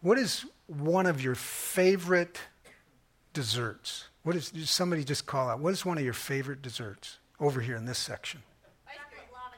what 0.01 0.19
is 0.19 0.45
one 0.67 1.07
of 1.07 1.23
your 1.23 1.35
favorite 1.35 2.39
desserts? 3.33 4.07
What 4.25 4.37
is 4.37 4.53
somebody 4.65 5.05
just 5.05 5.27
call 5.27 5.49
out? 5.49 5.61
What 5.61 5.73
is 5.73 5.85
one 5.85 5.99
of 5.99 6.05
your 6.05 6.13
favorite 6.13 6.61
desserts 6.61 7.19
over 7.41 7.61
here 7.61 7.77
in 7.77 7.87
this 7.87 7.99
section? 7.99 8.43
Chocolate 8.87 9.29
lava. 9.33 9.57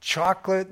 Chocolate, 0.00 0.68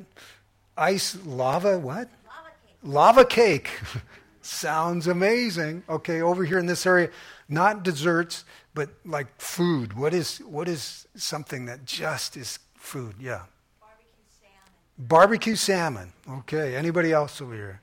ice, 0.77 1.18
lava, 1.25 1.79
what? 1.79 2.09
Lava 2.27 2.51
Lava 2.83 3.25
cake. 3.25 3.71
Sounds 4.43 5.07
amazing. 5.07 5.85
Okay, 5.89 6.21
over 6.21 6.45
here 6.45 6.59
in 6.59 6.67
this 6.67 6.85
area, 6.85 7.11
not 7.49 7.83
desserts, 7.83 8.45
but 8.75 8.91
like 9.05 9.41
food. 9.41 9.93
What 9.93 10.13
is 10.13 10.39
what 10.39 10.69
is 10.69 11.07
something 11.15 11.67
that 11.67 11.85
just 11.85 12.37
is 12.37 12.59
food? 12.75 13.15
Yeah. 13.21 13.43
Barbecue 13.81 14.23
salmon. 14.41 14.73
Barbecue 14.99 15.55
salmon. 15.55 16.13
Okay. 16.29 16.77
Anybody 16.77 17.13
else 17.13 17.41
over 17.41 17.55
here? 17.55 17.81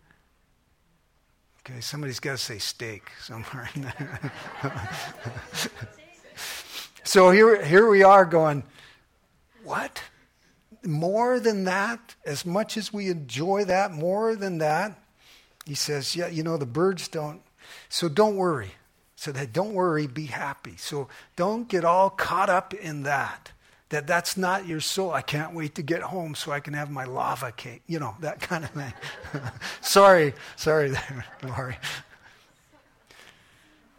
Okay, 1.69 1.81
somebody's 1.81 2.19
got 2.19 2.31
to 2.31 2.37
say 2.37 2.57
steak 2.57 3.03
somewhere 3.21 3.69
so 7.03 7.29
here, 7.29 7.63
here 7.63 7.87
we 7.87 8.01
are 8.01 8.25
going, 8.25 8.63
what? 9.63 10.01
More 10.83 11.39
than 11.39 11.65
that? 11.65 12.15
As 12.25 12.43
much 12.45 12.75
as 12.75 12.91
we 12.91 13.09
enjoy 13.09 13.65
that, 13.65 13.91
more 13.91 14.35
than 14.35 14.57
that? 14.59 14.99
He 15.69 15.75
says, 15.75 16.15
yeah, 16.15 16.25
you 16.25 16.41
know, 16.41 16.57
the 16.57 16.65
birds 16.65 17.07
don't. 17.07 17.41
So 17.89 18.09
don't 18.09 18.35
worry. 18.35 18.71
So 19.15 19.31
that 19.31 19.53
don't 19.53 19.73
worry, 19.73 20.07
be 20.07 20.25
happy. 20.25 20.77
So 20.77 21.09
don't 21.35 21.69
get 21.69 21.85
all 21.85 22.09
caught 22.09 22.49
up 22.49 22.73
in 22.73 23.03
that. 23.03 23.51
That 23.89 24.07
that's 24.07 24.35
not 24.35 24.67
your 24.67 24.79
soul. 24.79 25.11
I 25.11 25.21
can't 25.21 25.53
wait 25.53 25.75
to 25.75 25.83
get 25.83 26.01
home 26.01 26.33
so 26.33 26.51
I 26.51 26.59
can 26.59 26.73
have 26.73 26.89
my 26.89 27.05
lava 27.05 27.51
cake. 27.51 27.83
You 27.85 27.99
know, 27.99 28.15
that 28.21 28.41
kind 28.41 28.63
of 28.63 28.71
thing. 28.71 28.93
sorry, 29.81 30.33
sorry 30.55 30.89
there, 30.89 31.25
Laurie. 31.43 31.77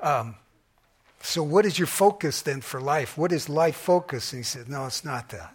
Um, 0.00 0.35
so 1.22 1.44
what 1.44 1.64
is 1.66 1.78
your 1.78 1.87
focus 1.87 2.42
then 2.42 2.62
for 2.62 2.80
life? 2.80 3.16
What 3.16 3.30
is 3.30 3.48
life 3.48 3.76
focus? 3.76 4.33
And 4.33 4.40
he 4.40 4.42
said, 4.42 4.68
no, 4.68 4.87
it's 4.87 5.04
not 5.04 5.28
that. 5.28 5.54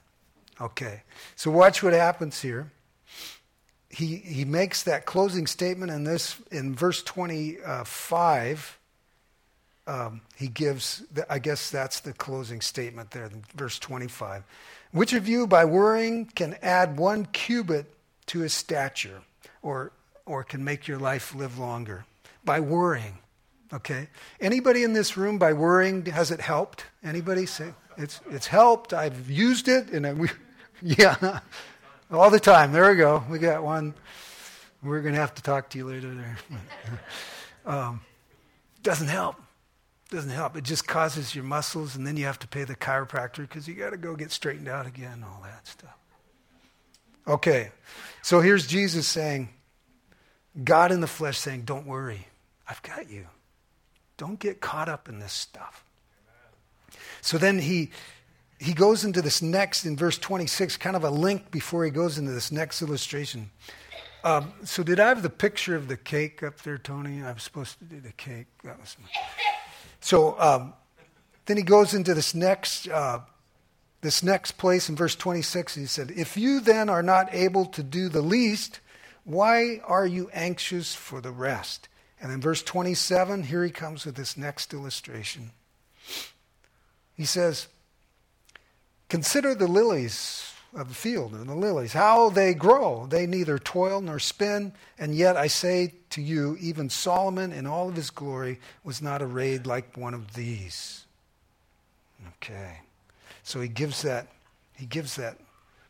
Okay. 0.62 1.04
So 1.36 1.52
watch 1.52 1.84
what 1.84 1.92
happens 1.92 2.42
here. 2.42 2.72
He, 3.96 4.18
he 4.18 4.44
makes 4.44 4.84
that 4.84 5.06
closing 5.06 5.48
statement 5.48 5.92
in 5.92 6.04
this 6.04 6.36
in 6.52 6.76
verse 6.76 7.02
25 7.04 8.78
um, 9.88 10.22
he 10.36 10.48
gives, 10.48 11.04
the, 11.14 11.32
I 11.32 11.40
guess 11.40 11.70
that's 11.70 12.00
the 12.00 12.14
closing 12.14 12.62
statement 12.62 13.12
there, 13.12 13.30
verse 13.56 13.78
25. 13.80 14.44
Which 14.92 15.14
of 15.14 15.28
you, 15.28 15.46
by 15.46 15.66
worrying, 15.66 16.26
can 16.26 16.58
add 16.62 16.98
one 16.98 17.26
cubit 17.28 17.94
to 18.28 18.40
his 18.40 18.54
stature 18.54 19.22
or, 19.62 19.92
or 20.26 20.44
can 20.44 20.64
make 20.64 20.88
your 20.88 20.98
life 20.98 21.36
live 21.36 21.60
longer? 21.60 22.06
By 22.44 22.60
worrying. 22.62 23.20
Okay? 23.74 24.08
Anybody 24.40 24.84
in 24.84 24.94
this 24.94 25.18
room, 25.18 25.38
by 25.38 25.54
worrying, 25.54 26.06
has 26.08 26.32
it 26.32 26.42
helped? 26.42 26.86
Anybody 27.04 27.46
say? 27.46 27.74
It's, 27.98 28.22
it's 28.32 28.48
helped. 28.48 28.94
I've 28.94 29.30
used 29.30 29.68
it. 29.68 29.92
And 29.92 30.08
I, 30.08 30.14
we, 30.14 30.30
yeah, 30.82 31.42
all 32.16 32.30
the 32.30 32.40
time. 32.40 32.72
There 32.72 32.90
we 32.90 32.98
go. 32.98 33.24
We 33.30 33.40
got 33.40 33.64
one. 33.64 33.94
We're 34.82 35.02
going 35.02 35.16
to 35.16 35.20
have 35.20 35.36
to 35.36 35.42
talk 35.42 35.70
to 35.72 35.78
you 35.78 35.88
later 35.88 36.14
there. 36.14 36.38
um, 37.66 38.02
doesn't 38.84 39.08
help 39.08 39.36
doesn't 40.10 40.32
help. 40.32 40.56
It 40.56 40.64
just 40.64 40.88
causes 40.88 41.34
your 41.34 41.44
muscles, 41.44 41.96
and 41.96 42.06
then 42.06 42.18
you 42.18 42.26
have 42.26 42.40
to 42.40 42.48
pay 42.48 42.64
the 42.64 42.76
chiropractor 42.76 43.38
because 43.38 43.68
you 43.68 43.74
got 43.74 43.90
to 43.92 43.98
go 43.98 44.16
get 44.16 44.32
straightened 44.32 44.68
out 44.68 44.86
again, 44.86 45.24
all 45.24 45.42
that 45.44 45.68
stuff. 45.68 45.96
Okay, 47.28 47.72
so 48.22 48.40
here's 48.40 48.68
Jesus 48.68 49.08
saying, 49.08 49.50
God 50.64 50.92
in 50.92 51.02
the 51.02 51.08
flesh 51.08 51.38
saying, 51.38 51.64
Don't 51.64 51.88
worry, 51.88 52.28
I've 52.70 52.82
got 52.84 53.10
you. 53.10 53.28
Don't 54.18 54.40
get 54.40 54.62
caught 54.62 54.88
up 54.88 55.10
in 55.10 55.20
this 55.20 55.34
stuff. 55.34 55.84
So 57.22 57.38
then 57.38 57.60
he 57.60 57.90
he 58.66 58.74
goes 58.74 59.06
into 59.06 59.22
this 59.22 59.42
next 59.42 59.86
in 59.86 59.96
verse 59.96 60.18
26, 60.18 60.78
kind 60.78 60.96
of 60.96 61.04
a 61.04 61.10
link 61.10 61.52
before 61.52 61.86
he 61.86 61.92
goes 61.92 62.18
into 62.18 62.32
this 62.32 62.52
next 62.52 62.82
illustration. 62.82 63.52
Um, 64.24 64.54
so 64.64 64.82
did 64.82 65.00
I 65.00 65.10
have 65.10 65.22
the 65.22 65.30
picture 65.30 65.76
of 65.76 65.88
the 65.88 65.98
cake 65.98 66.42
up 66.42 66.58
there, 66.62 66.80
Tony? 66.80 67.22
I 67.22 67.32
was 67.32 67.44
supposed 67.44 67.78
to 67.78 67.86
do 67.86 68.00
the 68.00 68.12
cake. 68.12 68.48
That 68.64 68.80
was 68.80 68.98
my, 69.00 69.08
so 70.00 70.40
um, 70.40 70.74
then 71.46 71.58
he 71.58 71.64
goes 71.64 71.94
into 71.94 72.16
this 72.16 72.34
next 72.34 72.88
uh, 72.88 73.20
this 74.02 74.24
next 74.24 74.54
place 74.54 74.90
in 74.90 74.96
verse 74.96 75.16
26. 75.16 75.76
He 75.76 75.86
said, 75.86 76.12
"If 76.16 76.38
you 76.38 76.60
then 76.60 76.90
are 76.90 77.04
not 77.04 77.34
able 77.36 77.68
to 77.68 77.84
do 77.84 78.10
the 78.10 78.22
least, 78.22 78.80
why 79.26 79.80
are 79.86 80.08
you 80.08 80.30
anxious 80.34 80.96
for 80.96 81.22
the 81.22 81.32
rest?" 81.32 81.88
And 82.20 82.32
in 82.32 82.42
verse 82.42 82.64
27, 82.64 83.44
here 83.44 83.64
he 83.64 83.70
comes 83.70 84.06
with 84.06 84.16
this 84.16 84.36
next 84.36 84.74
illustration. 84.74 85.52
He 87.16 87.26
says, 87.26 87.68
"Consider 89.10 89.56
the 89.56 89.68
lilies." 89.68 90.52
of 90.76 90.90
the 90.90 90.94
field 90.94 91.32
and 91.32 91.48
the 91.48 91.56
lilies, 91.56 91.94
how 91.94 92.30
they 92.30 92.54
grow. 92.54 93.08
They 93.08 93.26
neither 93.26 93.58
toil 93.58 94.02
nor 94.02 94.20
spin, 94.20 94.74
and 95.00 95.16
yet 95.16 95.38
I 95.38 95.48
say 95.48 95.94
to 96.12 96.22
you, 96.22 96.58
even 96.60 96.90
Solomon 96.90 97.54
in 97.54 97.66
all 97.66 97.90
of 97.90 97.96
his 97.96 98.10
glory 98.10 98.60
was 98.84 99.02
not 99.02 99.22
arrayed 99.22 99.66
like 99.66 99.96
one 99.96 100.14
of 100.14 100.34
these. 100.34 101.06
Okay. 102.36 102.80
So 103.44 103.62
he 103.62 103.68
gives 103.68 104.02
that 104.02 104.28
he 104.76 104.86
gives 104.86 105.16
that 105.16 105.38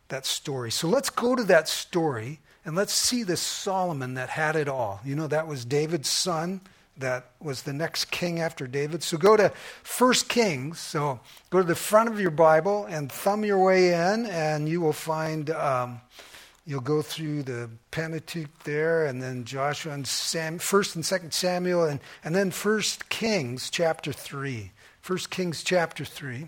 that 0.10 0.26
story. 0.26 0.72
So 0.72 0.88
let's 0.88 1.10
go 1.10 1.36
to 1.36 1.44
that 1.46 1.68
story 1.68 2.40
and 2.64 2.76
let's 2.76 2.94
see 2.94 3.24
this 3.24 3.42
Solomon 3.42 4.14
that 4.14 4.30
had 4.30 4.56
it 4.56 4.68
all. 4.68 5.02
You 5.04 5.16
know 5.16 5.28
that 5.28 5.48
was 5.48 5.66
David's 5.66 6.10
son 6.10 6.62
that 6.98 7.32
was 7.42 7.64
the 7.64 7.74
next 7.74 8.12
king 8.12 8.40
after 8.40 8.68
David. 8.68 9.04
So 9.04 9.18
go 9.18 9.36
to 9.36 9.50
First 9.84 10.30
Kings. 10.30 10.80
So 10.80 11.20
go 11.50 11.60
to 11.60 11.64
the 11.64 11.76
front 11.76 12.10
of 12.10 12.20
your 12.20 12.32
Bible 12.32 12.86
and 12.86 13.12
thumb 13.12 13.44
your 13.44 13.64
way 13.64 13.94
in, 13.94 14.26
and 14.26 14.70
you 14.70 14.82
will 14.82 14.94
find. 14.94 15.50
Um, 15.50 16.02
you'll 16.68 16.82
go 16.82 17.02
through 17.02 17.44
the 17.44 17.70
Pentateuch 17.92 18.50
there, 18.64 19.06
and 19.06 19.22
then 19.22 19.46
Joshua 19.46 19.94
and 19.94 20.08
Sam, 20.08 20.58
First 20.58 20.96
and 20.96 21.06
Second 21.06 21.34
Samuel, 21.34 21.84
and 21.84 22.00
and 22.24 22.34
then 22.34 22.52
First 22.52 23.10
Kings 23.10 23.70
chapter 23.70 24.12
three. 24.12 24.72
First 25.02 25.30
Kings 25.30 25.64
chapter 25.64 26.04
three, 26.04 26.48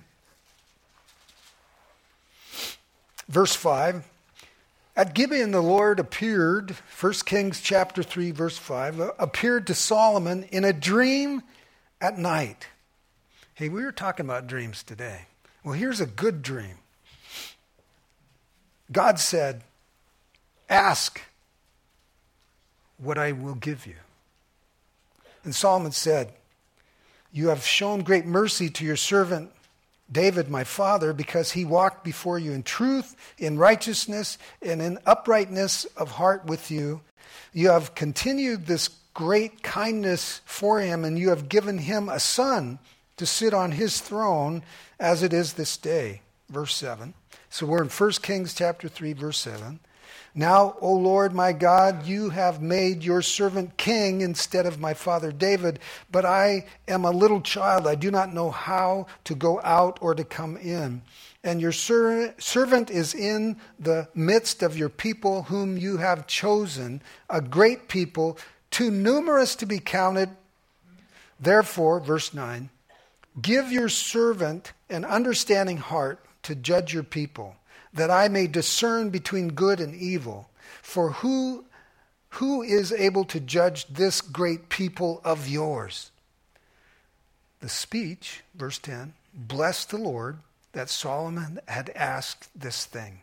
verse 3.29 3.53
five. 3.53 4.03
At 4.97 5.13
Gibeon, 5.13 5.51
the 5.51 5.61
Lord 5.61 5.99
appeared, 5.99 6.71
1 6.99 7.13
Kings 7.27 7.61
chapter 7.61 8.01
3, 8.01 8.31
verse 8.31 8.57
5, 8.57 8.99
uh, 8.99 9.11
appeared 9.19 9.67
to 9.67 9.75
Solomon 9.75 10.45
in 10.45 10.65
a 10.65 10.73
dream 10.73 11.43
at 12.01 12.17
night. 12.17 12.65
Hey, 13.53 13.69
we 13.69 13.85
were 13.85 13.91
talking 13.91 14.25
about 14.25 14.47
dreams 14.47 14.81
today. 14.81 15.27
Well, 15.63 15.75
here's 15.75 16.01
a 16.01 16.07
good 16.07 16.41
dream. 16.41 16.79
God 18.91 19.19
said, 19.19 19.61
Ask 20.67 21.21
what 22.97 23.19
I 23.19 23.33
will 23.33 23.53
give 23.53 23.85
you. 23.85 23.97
And 25.43 25.53
Solomon 25.53 25.91
said, 25.91 26.33
You 27.31 27.49
have 27.49 27.63
shown 27.63 28.01
great 28.01 28.25
mercy 28.25 28.67
to 28.71 28.83
your 28.83 28.95
servant 28.95 29.51
David, 30.11 30.49
my 30.49 30.63
father, 30.63 31.13
because 31.13 31.51
he 31.51 31.65
walked 31.65 32.03
before 32.03 32.39
you 32.39 32.51
in 32.53 32.63
truth, 32.63 33.15
in 33.37 33.57
righteousness, 33.57 34.37
and 34.61 34.81
in 34.81 34.99
uprightness 35.05 35.85
of 35.97 36.11
heart 36.11 36.45
with 36.45 36.71
you. 36.71 37.01
You 37.53 37.69
have 37.69 37.95
continued 37.95 38.65
this 38.67 38.89
great 39.13 39.63
kindness 39.63 40.41
for 40.45 40.79
him, 40.79 41.03
and 41.03 41.17
you 41.17 41.29
have 41.29 41.49
given 41.49 41.79
him 41.79 42.07
a 42.07 42.19
son 42.19 42.79
to 43.17 43.25
sit 43.25 43.53
on 43.53 43.71
his 43.71 43.99
throne 43.99 44.63
as 44.99 45.23
it 45.23 45.33
is 45.33 45.53
this 45.53 45.75
day. 45.75 46.21
Verse 46.49 46.75
7. 46.75 47.13
So 47.49 47.65
we're 47.65 47.83
in 47.83 47.89
1 47.89 48.11
Kings 48.21 48.53
chapter 48.53 48.87
3, 48.87 49.13
verse 49.13 49.39
7. 49.39 49.79
Now, 50.35 50.75
O 50.81 50.93
Lord 50.93 51.33
my 51.33 51.51
God, 51.51 52.05
you 52.05 52.29
have 52.29 52.61
made 52.61 53.03
your 53.03 53.23
servant 53.23 53.75
king 53.77 54.21
instead 54.21 54.67
of 54.67 54.79
my 54.79 54.93
father 54.93 55.31
David, 55.31 55.79
but 56.11 56.25
I 56.25 56.65
am 56.87 57.05
a 57.05 57.11
little 57.11 57.41
child. 57.41 57.87
I 57.87 57.95
do 57.95 58.11
not 58.11 58.33
know 58.33 58.51
how 58.51 59.07
to 59.23 59.33
go 59.33 59.59
out 59.63 59.97
or 59.99 60.13
to 60.13 60.23
come 60.23 60.55
in. 60.57 61.01
And 61.43 61.59
your 61.59 61.71
ser- 61.71 62.35
servant 62.37 62.91
is 62.91 63.15
in 63.15 63.57
the 63.79 64.09
midst 64.13 64.61
of 64.61 64.77
your 64.77 64.89
people, 64.89 65.43
whom 65.43 65.77
you 65.77 65.97
have 65.97 66.27
chosen, 66.27 67.01
a 67.29 67.41
great 67.41 67.87
people, 67.87 68.37
too 68.69 68.91
numerous 68.91 69.55
to 69.55 69.65
be 69.65 69.79
counted. 69.79 70.29
Therefore, 71.39 71.99
verse 71.99 72.33
9, 72.33 72.69
give 73.41 73.71
your 73.71 73.89
servant 73.89 74.73
an 74.89 75.05
understanding 75.05 75.77
heart 75.77 76.23
to 76.43 76.53
judge 76.53 76.93
your 76.93 77.03
people 77.03 77.55
that 77.97 78.11
I 78.11 78.27
may 78.27 78.47
discern 78.47 79.09
between 79.09 79.49
good 79.49 79.79
and 79.79 79.93
evil. 79.93 80.49
For 80.81 81.11
who, 81.11 81.65
who 82.29 82.61
is 82.61 82.91
able 82.91 83.25
to 83.25 83.39
judge 83.39 83.87
this 83.87 84.21
great 84.21 84.69
people 84.69 85.21
of 85.23 85.47
yours? 85.47 86.11
The 87.59 87.69
speech, 87.69 88.43
verse 88.55 88.77
10, 88.77 89.13
blessed 89.33 89.89
the 89.89 89.97
Lord 89.97 90.37
that 90.73 90.89
Solomon 90.89 91.59
had 91.67 91.89
asked 91.95 92.49
this 92.55 92.85
thing. 92.85 93.21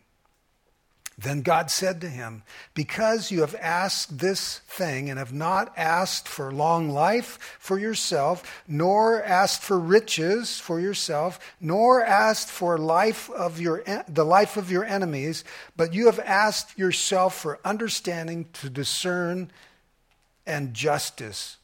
Then 1.16 1.42
God 1.42 1.70
said 1.70 2.00
to 2.00 2.08
him, 2.08 2.42
Because 2.74 3.30
you 3.30 3.42
have 3.42 3.54
asked 3.60 4.18
this 4.18 4.58
thing 4.58 5.08
and 5.08 5.18
have 5.18 5.32
not 5.32 5.72
asked 5.76 6.26
for 6.28 6.52
long 6.52 6.90
life 6.90 7.56
for 7.60 7.78
yourself, 7.78 8.62
nor 8.66 9.22
asked 9.22 9.62
for 9.62 9.78
riches 9.78 10.58
for 10.58 10.80
yourself, 10.80 11.38
nor 11.60 12.04
asked 12.04 12.48
for 12.48 12.78
life 12.78 13.30
of 13.30 13.60
your, 13.60 13.84
the 14.08 14.24
life 14.24 14.56
of 14.56 14.72
your 14.72 14.84
enemies, 14.84 15.44
but 15.76 15.94
you 15.94 16.06
have 16.06 16.18
asked 16.18 16.76
yourself 16.76 17.38
for 17.38 17.60
understanding 17.64 18.46
to 18.54 18.68
discern 18.68 19.52
and 20.46 20.74
justice. 20.74 21.58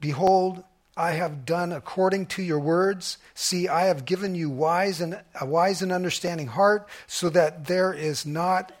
Behold, 0.00 0.62
I 0.96 1.12
have 1.12 1.44
done 1.44 1.72
according 1.72 2.26
to 2.26 2.42
your 2.42 2.58
words. 2.58 3.18
See, 3.34 3.68
I 3.68 3.86
have 3.86 4.06
given 4.06 4.34
you 4.34 4.48
wise 4.48 5.00
and 5.00 5.20
a 5.38 5.44
wise 5.44 5.82
and 5.82 5.92
understanding 5.92 6.46
heart, 6.46 6.88
so 7.06 7.28
that 7.30 7.66
there 7.66 7.92
is 7.92 8.24
not 8.24 8.72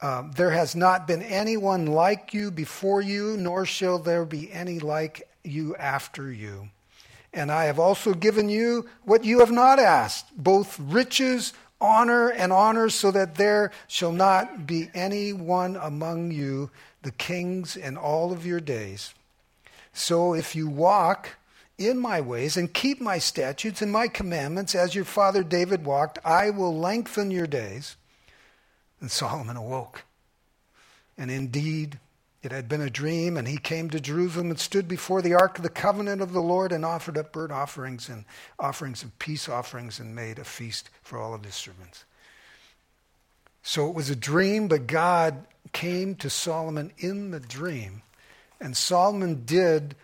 um, 0.00 0.32
there 0.32 0.50
has 0.50 0.76
not 0.76 1.08
been 1.08 1.22
anyone 1.22 1.86
like 1.86 2.32
you 2.32 2.50
before 2.50 3.00
you, 3.02 3.36
nor 3.36 3.66
shall 3.66 3.98
there 3.98 4.24
be 4.24 4.52
any 4.52 4.78
like 4.78 5.28
you 5.42 5.74
after 5.76 6.30
you. 6.30 6.68
And 7.32 7.50
I 7.50 7.64
have 7.64 7.78
also 7.78 8.14
given 8.14 8.48
you 8.48 8.88
what 9.04 9.24
you 9.24 9.40
have 9.40 9.50
not 9.50 9.78
asked, 9.78 10.26
both 10.36 10.78
riches, 10.78 11.52
honor, 11.80 12.28
and 12.30 12.52
honor, 12.52 12.88
so 12.90 13.10
that 13.10 13.34
there 13.34 13.72
shall 13.88 14.12
not 14.12 14.66
be 14.66 14.88
any 14.94 15.32
one 15.32 15.76
among 15.76 16.30
you 16.30 16.70
the 17.02 17.10
kings 17.10 17.76
in 17.76 17.96
all 17.96 18.32
of 18.32 18.46
your 18.46 18.60
days. 18.60 19.14
So 19.98 20.32
if 20.32 20.54
you 20.54 20.68
walk 20.68 21.30
in 21.76 21.98
my 21.98 22.20
ways 22.20 22.56
and 22.56 22.72
keep 22.72 23.00
my 23.00 23.18
statutes 23.18 23.82
and 23.82 23.90
my 23.90 24.06
commandments 24.06 24.76
as 24.76 24.94
your 24.94 25.04
father 25.04 25.42
David 25.42 25.84
walked, 25.84 26.20
I 26.24 26.50
will 26.50 26.78
lengthen 26.78 27.32
your 27.32 27.48
days. 27.48 27.96
And 29.00 29.10
Solomon 29.10 29.56
awoke. 29.56 30.04
And 31.18 31.32
indeed, 31.32 31.98
it 32.44 32.52
had 32.52 32.68
been 32.68 32.80
a 32.80 32.88
dream, 32.88 33.36
and 33.36 33.48
he 33.48 33.58
came 33.58 33.90
to 33.90 33.98
Jerusalem 33.98 34.50
and 34.50 34.58
stood 34.60 34.86
before 34.86 35.20
the 35.20 35.34
ark 35.34 35.58
of 35.58 35.64
the 35.64 35.68
covenant 35.68 36.22
of 36.22 36.32
the 36.32 36.40
Lord 36.40 36.70
and 36.70 36.84
offered 36.84 37.18
up 37.18 37.32
burnt 37.32 37.50
offerings 37.50 38.08
and 38.08 38.24
offerings 38.56 39.02
of 39.02 39.18
peace 39.18 39.48
offerings 39.48 39.98
and 39.98 40.14
made 40.14 40.38
a 40.38 40.44
feast 40.44 40.90
for 41.02 41.18
all 41.18 41.34
of 41.34 41.44
his 41.44 41.56
servants. 41.56 42.04
So 43.64 43.88
it 43.88 43.96
was 43.96 44.10
a 44.10 44.16
dream, 44.16 44.68
but 44.68 44.86
God 44.86 45.44
came 45.72 46.14
to 46.16 46.30
Solomon 46.30 46.92
in 46.98 47.32
the 47.32 47.40
dream 47.40 48.02
and 48.60 48.76
Solomon 48.76 49.44
did 49.44 49.94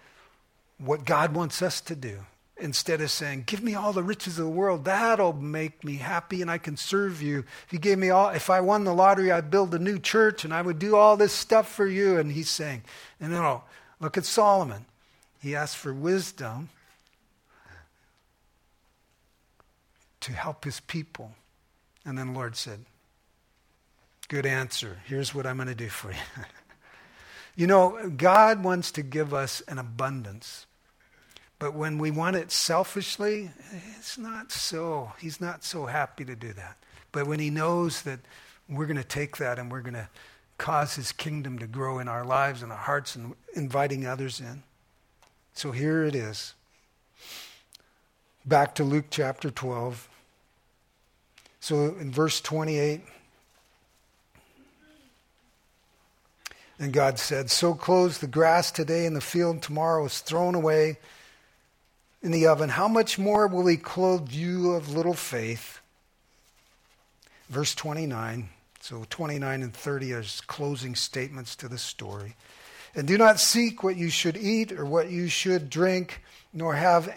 what 0.79 1.05
God 1.05 1.35
wants 1.35 1.63
us 1.63 1.81
to 1.83 1.97
do. 1.97 2.21
Instead 2.57 3.01
of 3.01 3.11
saying, 3.11 3.45
Give 3.47 3.63
me 3.63 3.75
all 3.75 3.93
the 3.93 4.03
riches 4.03 4.39
of 4.39 4.45
the 4.45 4.51
world, 4.51 4.85
that'll 4.85 5.33
make 5.33 5.83
me 5.83 5.97
happy 5.97 6.41
and 6.41 6.51
I 6.51 6.59
can 6.59 6.77
serve 6.77 7.21
you. 7.21 7.45
If 7.67 7.73
you 7.73 7.81
gave 7.81 7.99
me 7.99 8.11
all, 8.11 8.29
if 8.29 8.49
I 8.49 8.61
won 8.61 8.85
the 8.85 8.95
lottery, 8.95 9.33
I'd 9.33 9.51
build 9.51 9.75
a 9.75 9.79
new 9.79 9.99
church 9.99 10.45
and 10.45 10.55
I 10.55 10.63
would 10.63 10.79
do 10.79 10.95
all 10.95 11.17
this 11.17 11.33
stuff 11.33 11.69
for 11.69 11.87
you. 11.87 12.17
And 12.17 12.31
he's 12.31 12.49
saying, 12.49 12.85
No, 13.21 13.29
no, 13.29 13.63
look 13.99 14.17
at 14.17 14.25
Solomon. 14.25 14.87
He 15.43 15.57
asked 15.57 15.77
for 15.77 15.93
wisdom 15.93 16.69
to 20.21 20.33
help 20.33 20.65
his 20.65 20.81
people. 20.81 21.33
And 22.05 22.17
then 22.17 22.29
the 22.29 22.39
Lord 22.39 22.57
said, 22.57 22.85
Good 24.29 24.47
answer. 24.47 24.99
Here's 25.07 25.35
what 25.35 25.47
I'm 25.47 25.57
going 25.57 25.69
to 25.69 25.75
do 25.75 25.89
for 25.89 26.13
you. 26.13 26.19
You 27.57 27.67
know, 27.67 28.11
God 28.17 28.65
wants 28.65 28.91
to 28.93 29.03
give 29.03 29.33
us 29.33 29.63
an 29.69 29.79
abundance. 29.79 30.67
But 31.59 31.75
when 31.75 31.99
we 31.99 32.11
want 32.11 32.37
it 32.37 32.51
selfishly, 32.51 33.51
it's 33.97 34.19
not 34.19 34.51
so. 34.51 35.13
He's 35.21 35.41
not 35.41 35.65
so 35.65 35.87
happy 35.87 36.25
to 36.25 36.35
do 36.35 36.53
that. 36.53 36.77
But 37.13 37.27
when 37.27 37.39
he 37.39 37.51
knows 37.51 38.03
that 38.03 38.21
we're 38.69 38.87
going 38.87 38.97
to 38.97 39.05
take 39.05 39.37
that 39.37 39.59
and 39.59 39.71
we're 39.71 39.81
going 39.81 39.95
to 39.95 40.09
cause 40.59 40.95
his 40.95 41.13
kingdom 41.13 41.59
to 41.59 41.67
grow 41.67 41.99
in 41.99 42.09
our 42.09 42.25
lives 42.25 42.63
and 42.63 42.73
our 42.73 42.79
hearts 42.79 43.17
and 43.17 43.35
inviting 43.55 44.07
others 44.07 44.41
in. 44.41 44.63
So 45.53 45.71
here 45.71 46.05
it 46.05 46.15
is. 46.15 46.55
Back 48.45 48.75
to 48.77 48.85
Luke 48.85 49.07
chapter 49.11 49.51
12. 49.51 50.09
So 51.61 51.97
in 51.99 52.11
verse 52.11 52.41
28, 52.41 53.01
And 56.79 56.93
God 56.93 57.19
said, 57.19 57.51
So 57.51 57.75
clothes 57.75 58.19
the 58.19 58.27
grass 58.27 58.71
today 58.73 59.07
in 59.07 59.15
the 59.15 59.21
field 59.21 59.63
tomorrow 59.63 60.07
is 60.07 60.21
thrown 60.21 60.55
away 60.55 60.99
in 62.23 62.33
the 62.33 62.47
oven. 62.47 62.71
How 62.71 62.89
much 62.89 63.19
more 63.19 63.47
will 63.47 63.67
he 63.67 63.77
clothe 63.77 64.31
you 64.33 64.73
of 64.73 64.95
little 64.95 65.15
faith? 65.15 65.81
Verse 67.49 67.75
29. 67.75 68.49
So 68.81 69.07
29 69.09 69.63
and 69.63 69.73
30 69.73 70.13
are 70.13 70.25
closing 70.47 70.95
statements 70.95 71.57
to 71.57 71.69
the 71.69 71.79
story. 71.79 72.35
And 72.95 73.09
do 73.09 73.17
not 73.19 73.41
seek 73.41 73.83
what 73.83 73.97
you 73.97 74.11
should 74.11 74.37
eat 74.37 74.73
or 74.73 74.85
what 74.85 75.11
you 75.11 75.29
should 75.29 75.71
drink, 75.71 76.23
nor 76.53 76.75
have, 76.75 77.09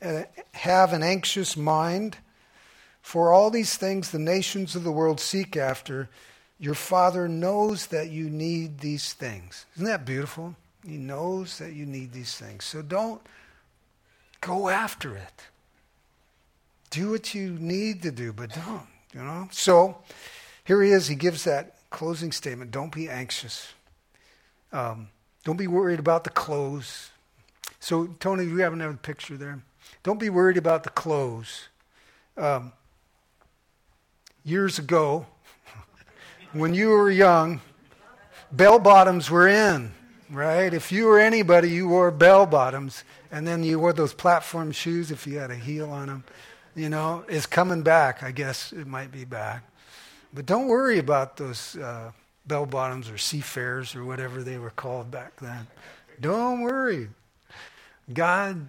uh, 0.00 0.22
have 0.52 0.92
an 0.92 1.02
anxious 1.02 1.56
mind. 1.56 2.18
For 3.02 3.32
all 3.32 3.50
these 3.50 3.76
things 3.76 4.10
the 4.10 4.18
nations 4.18 4.76
of 4.76 4.84
the 4.84 4.92
world 4.92 5.18
seek 5.18 5.56
after 5.56 6.08
your 6.58 6.74
Father 6.74 7.28
knows 7.28 7.86
that 7.86 8.10
you 8.10 8.28
need 8.28 8.80
these 8.80 9.12
things. 9.12 9.66
Isn't 9.76 9.86
that 9.86 10.04
beautiful? 10.04 10.56
He 10.84 10.96
knows 10.96 11.58
that 11.58 11.72
you 11.72 11.86
need 11.86 12.12
these 12.12 12.36
things. 12.36 12.64
So 12.64 12.82
don't 12.82 13.20
go 14.40 14.68
after 14.68 15.16
it. 15.16 15.44
Do 16.90 17.10
what 17.10 17.34
you 17.34 17.50
need 17.50 18.02
to 18.02 18.10
do, 18.10 18.32
but 18.32 18.50
don't, 18.50 18.86
you 19.14 19.22
know? 19.22 19.48
So 19.52 19.98
here 20.64 20.82
he 20.82 20.90
is. 20.90 21.06
He 21.06 21.14
gives 21.14 21.44
that 21.44 21.76
closing 21.90 22.32
statement 22.32 22.70
Don't 22.70 22.92
be 22.92 23.08
anxious. 23.08 23.72
Um, 24.72 25.08
don't 25.44 25.56
be 25.56 25.66
worried 25.66 25.98
about 25.98 26.24
the 26.24 26.30
clothes. 26.30 27.10
So, 27.80 28.08
Tony, 28.20 28.44
do 28.44 28.50
you 28.50 28.58
have 28.58 28.72
another 28.72 28.94
picture 28.94 29.36
there? 29.36 29.62
Don't 30.02 30.18
be 30.18 30.28
worried 30.28 30.56
about 30.56 30.82
the 30.82 30.90
clothes. 30.90 31.68
Um, 32.36 32.72
years 34.44 34.78
ago, 34.78 35.26
when 36.52 36.74
you 36.74 36.88
were 36.88 37.10
young, 37.10 37.60
bell 38.52 38.78
bottoms 38.78 39.30
were 39.30 39.48
in, 39.48 39.92
right? 40.30 40.72
If 40.72 40.90
you 40.90 41.06
were 41.06 41.18
anybody, 41.18 41.70
you 41.70 41.88
wore 41.88 42.10
bell 42.10 42.46
bottoms, 42.46 43.04
and 43.30 43.46
then 43.46 43.62
you 43.62 43.78
wore 43.78 43.92
those 43.92 44.14
platform 44.14 44.72
shoes 44.72 45.10
if 45.10 45.26
you 45.26 45.38
had 45.38 45.50
a 45.50 45.56
heel 45.56 45.90
on 45.90 46.06
them. 46.08 46.24
You 46.74 46.88
know, 46.88 47.24
it's 47.28 47.46
coming 47.46 47.82
back. 47.82 48.22
I 48.22 48.30
guess 48.30 48.72
it 48.72 48.86
might 48.86 49.10
be 49.10 49.24
back. 49.24 49.64
But 50.32 50.46
don't 50.46 50.68
worry 50.68 50.98
about 50.98 51.36
those 51.36 51.76
uh, 51.76 52.12
bell 52.46 52.66
bottoms 52.66 53.10
or 53.10 53.18
seafarers 53.18 53.94
or 53.94 54.04
whatever 54.04 54.42
they 54.42 54.58
were 54.58 54.70
called 54.70 55.10
back 55.10 55.36
then. 55.36 55.66
Don't 56.20 56.62
worry. 56.62 57.08
God 58.12 58.66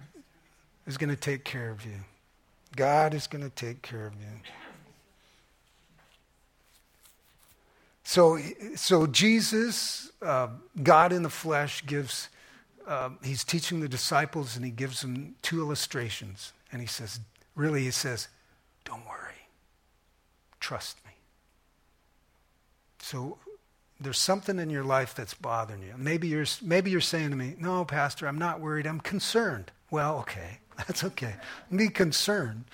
is 0.86 0.98
going 0.98 1.10
to 1.10 1.16
take 1.16 1.44
care 1.44 1.70
of 1.70 1.84
you. 1.84 1.96
God 2.76 3.14
is 3.14 3.26
going 3.26 3.42
to 3.42 3.50
take 3.50 3.82
care 3.82 4.06
of 4.06 4.14
you. 4.14 4.59
So, 8.10 8.40
so 8.74 9.06
Jesus, 9.06 10.10
uh, 10.20 10.48
God 10.82 11.12
in 11.12 11.22
the 11.22 11.30
flesh, 11.30 11.86
gives, 11.86 12.28
uh, 12.84 13.10
he's 13.22 13.44
teaching 13.44 13.78
the 13.78 13.88
disciples 13.88 14.56
and 14.56 14.64
he 14.64 14.72
gives 14.72 15.02
them 15.02 15.36
two 15.42 15.60
illustrations. 15.60 16.52
And 16.72 16.80
he 16.80 16.88
says, 16.88 17.20
really, 17.54 17.84
he 17.84 17.92
says, 17.92 18.26
don't 18.84 19.06
worry, 19.06 19.46
trust 20.58 20.96
me. 21.06 21.12
So 22.98 23.38
there's 24.00 24.18
something 24.18 24.58
in 24.58 24.70
your 24.70 24.82
life 24.82 25.14
that's 25.14 25.34
bothering 25.34 25.82
you. 25.84 25.94
Maybe 25.96 26.26
you're, 26.26 26.46
maybe 26.60 26.90
you're 26.90 27.00
saying 27.00 27.30
to 27.30 27.36
me, 27.36 27.54
no, 27.60 27.84
Pastor, 27.84 28.26
I'm 28.26 28.38
not 28.38 28.58
worried, 28.58 28.88
I'm 28.88 28.98
concerned. 28.98 29.70
Well, 29.88 30.18
okay, 30.18 30.58
that's 30.76 31.04
okay. 31.04 31.36
Be 31.72 31.86
concerned, 31.86 32.64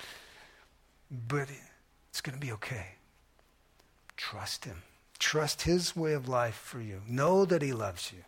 but 1.28 1.50
it's 2.08 2.22
going 2.22 2.40
to 2.40 2.40
be 2.40 2.52
okay. 2.52 2.86
Trust 4.16 4.64
him. 4.64 4.82
Trust 5.16 5.62
his 5.62 5.96
way 5.96 6.12
of 6.12 6.28
life 6.28 6.54
for 6.54 6.80
you. 6.80 7.02
Know 7.08 7.44
that 7.44 7.62
he 7.62 7.72
loves 7.72 8.12
you. 8.12 8.22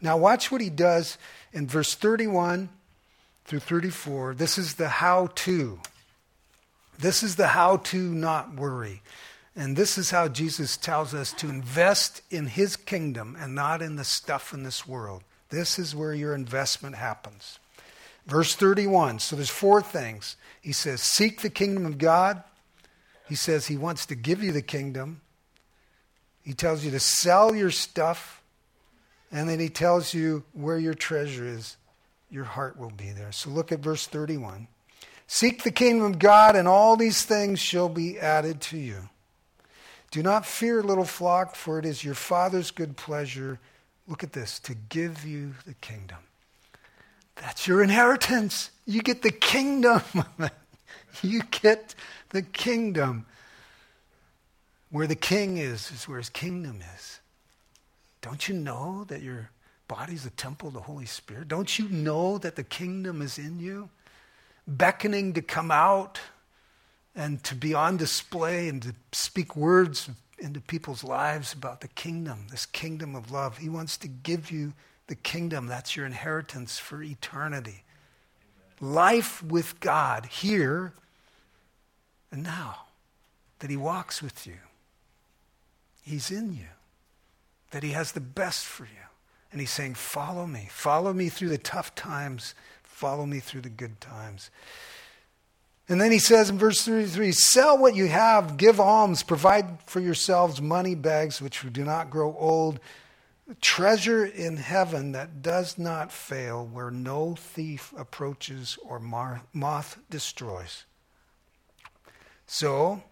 Now, 0.00 0.16
watch 0.16 0.52
what 0.52 0.60
he 0.60 0.70
does 0.70 1.18
in 1.52 1.66
verse 1.66 1.94
31 1.94 2.68
through 3.44 3.60
34. 3.60 4.34
This 4.34 4.58
is 4.58 4.74
the 4.74 4.88
how 4.88 5.28
to. 5.34 5.80
This 6.98 7.22
is 7.22 7.36
the 7.36 7.48
how 7.48 7.78
to 7.78 7.98
not 7.98 8.54
worry. 8.54 9.02
And 9.56 9.76
this 9.76 9.98
is 9.98 10.10
how 10.10 10.28
Jesus 10.28 10.76
tells 10.76 11.14
us 11.14 11.32
to 11.34 11.48
invest 11.48 12.22
in 12.30 12.46
his 12.46 12.76
kingdom 12.76 13.36
and 13.40 13.54
not 13.54 13.82
in 13.82 13.96
the 13.96 14.04
stuff 14.04 14.54
in 14.54 14.62
this 14.62 14.86
world. 14.86 15.24
This 15.50 15.78
is 15.78 15.96
where 15.96 16.14
your 16.14 16.34
investment 16.34 16.94
happens. 16.94 17.58
Verse 18.26 18.54
31. 18.54 19.18
So 19.18 19.34
there's 19.34 19.48
four 19.48 19.82
things. 19.82 20.36
He 20.60 20.72
says, 20.72 21.00
Seek 21.00 21.40
the 21.40 21.50
kingdom 21.50 21.86
of 21.86 21.98
God. 21.98 22.44
He 23.28 23.34
says 23.34 23.66
he 23.66 23.76
wants 23.76 24.06
to 24.06 24.14
give 24.14 24.42
you 24.42 24.52
the 24.52 24.62
kingdom. 24.62 25.22
He 26.48 26.54
tells 26.54 26.82
you 26.82 26.90
to 26.92 26.98
sell 26.98 27.54
your 27.54 27.70
stuff. 27.70 28.42
And 29.30 29.46
then 29.50 29.60
he 29.60 29.68
tells 29.68 30.14
you 30.14 30.44
where 30.54 30.78
your 30.78 30.94
treasure 30.94 31.46
is, 31.46 31.76
your 32.30 32.44
heart 32.44 32.78
will 32.78 32.88
be 32.88 33.10
there. 33.10 33.32
So 33.32 33.50
look 33.50 33.70
at 33.70 33.80
verse 33.80 34.06
31. 34.06 34.66
Seek 35.26 35.62
the 35.62 35.70
kingdom 35.70 36.06
of 36.06 36.18
God, 36.18 36.56
and 36.56 36.66
all 36.66 36.96
these 36.96 37.22
things 37.22 37.60
shall 37.60 37.90
be 37.90 38.18
added 38.18 38.62
to 38.62 38.78
you. 38.78 39.10
Do 40.10 40.22
not 40.22 40.46
fear, 40.46 40.82
little 40.82 41.04
flock, 41.04 41.54
for 41.54 41.78
it 41.78 41.84
is 41.84 42.02
your 42.02 42.14
Father's 42.14 42.70
good 42.70 42.96
pleasure. 42.96 43.60
Look 44.06 44.24
at 44.24 44.32
this 44.32 44.58
to 44.60 44.74
give 44.74 45.26
you 45.26 45.52
the 45.66 45.74
kingdom. 45.74 46.20
That's 47.36 47.68
your 47.68 47.82
inheritance. 47.82 48.70
You 48.86 49.02
get 49.02 49.20
the 49.20 49.32
kingdom. 49.32 50.00
you 51.22 51.42
get 51.50 51.94
the 52.30 52.40
kingdom. 52.40 53.26
Where 54.90 55.06
the 55.06 55.14
king 55.14 55.58
is, 55.58 55.90
is 55.90 56.08
where 56.08 56.18
his 56.18 56.30
kingdom 56.30 56.80
is. 56.96 57.20
Don't 58.22 58.48
you 58.48 58.54
know 58.54 59.04
that 59.08 59.22
your 59.22 59.50
body's 59.86 60.26
a 60.26 60.30
temple 60.30 60.68
of 60.68 60.74
the 60.74 60.80
Holy 60.80 61.06
Spirit? 61.06 61.48
Don't 61.48 61.78
you 61.78 61.88
know 61.88 62.38
that 62.38 62.56
the 62.56 62.64
kingdom 62.64 63.22
is 63.22 63.38
in 63.38 63.58
you? 63.60 63.90
Beckoning 64.66 65.32
to 65.34 65.42
come 65.42 65.70
out 65.70 66.20
and 67.14 67.42
to 67.44 67.54
be 67.54 67.74
on 67.74 67.96
display 67.96 68.68
and 68.68 68.82
to 68.82 68.94
speak 69.12 69.56
words 69.56 70.10
into 70.38 70.60
people's 70.60 71.02
lives 71.02 71.52
about 71.52 71.80
the 71.80 71.88
kingdom, 71.88 72.46
this 72.50 72.66
kingdom 72.66 73.14
of 73.14 73.30
love. 73.30 73.58
He 73.58 73.68
wants 73.68 73.96
to 73.98 74.08
give 74.08 74.50
you 74.50 74.72
the 75.08 75.14
kingdom. 75.16 75.66
That's 75.66 75.96
your 75.96 76.06
inheritance 76.06 76.78
for 76.78 77.02
eternity. 77.02 77.82
Life 78.80 79.42
with 79.42 79.80
God 79.80 80.26
here 80.26 80.92
and 82.30 82.42
now. 82.42 82.84
That 83.58 83.70
He 83.70 83.76
walks 83.76 84.22
with 84.22 84.46
you, 84.46 84.58
He's 86.08 86.30
in 86.30 86.54
you, 86.54 86.68
that 87.70 87.82
He 87.82 87.90
has 87.90 88.12
the 88.12 88.20
best 88.20 88.64
for 88.64 88.84
you. 88.84 89.06
And 89.52 89.60
He's 89.60 89.70
saying, 89.70 89.94
Follow 89.94 90.46
me. 90.46 90.68
Follow 90.70 91.12
me 91.12 91.28
through 91.28 91.50
the 91.50 91.58
tough 91.58 91.94
times, 91.94 92.54
follow 92.82 93.26
me 93.26 93.40
through 93.40 93.62
the 93.62 93.68
good 93.68 94.00
times. 94.00 94.50
And 95.88 96.00
then 96.00 96.12
he 96.12 96.18
says 96.18 96.50
in 96.50 96.58
verse 96.58 96.82
33 96.84 97.32
Sell 97.32 97.78
what 97.78 97.94
you 97.94 98.08
have, 98.08 98.56
give 98.56 98.78
alms, 98.78 99.22
provide 99.22 99.80
for 99.86 100.00
yourselves 100.00 100.60
money 100.60 100.94
bags 100.94 101.40
which 101.40 101.64
do 101.72 101.82
not 101.84 102.10
grow 102.10 102.36
old, 102.38 102.78
treasure 103.62 104.24
in 104.24 104.58
heaven 104.58 105.12
that 105.12 105.40
does 105.40 105.78
not 105.78 106.12
fail, 106.12 106.66
where 106.66 106.90
no 106.90 107.34
thief 107.34 107.94
approaches 107.96 108.78
or 108.84 109.00
moth 109.52 109.98
destroys. 110.10 110.84
So, 112.46 113.02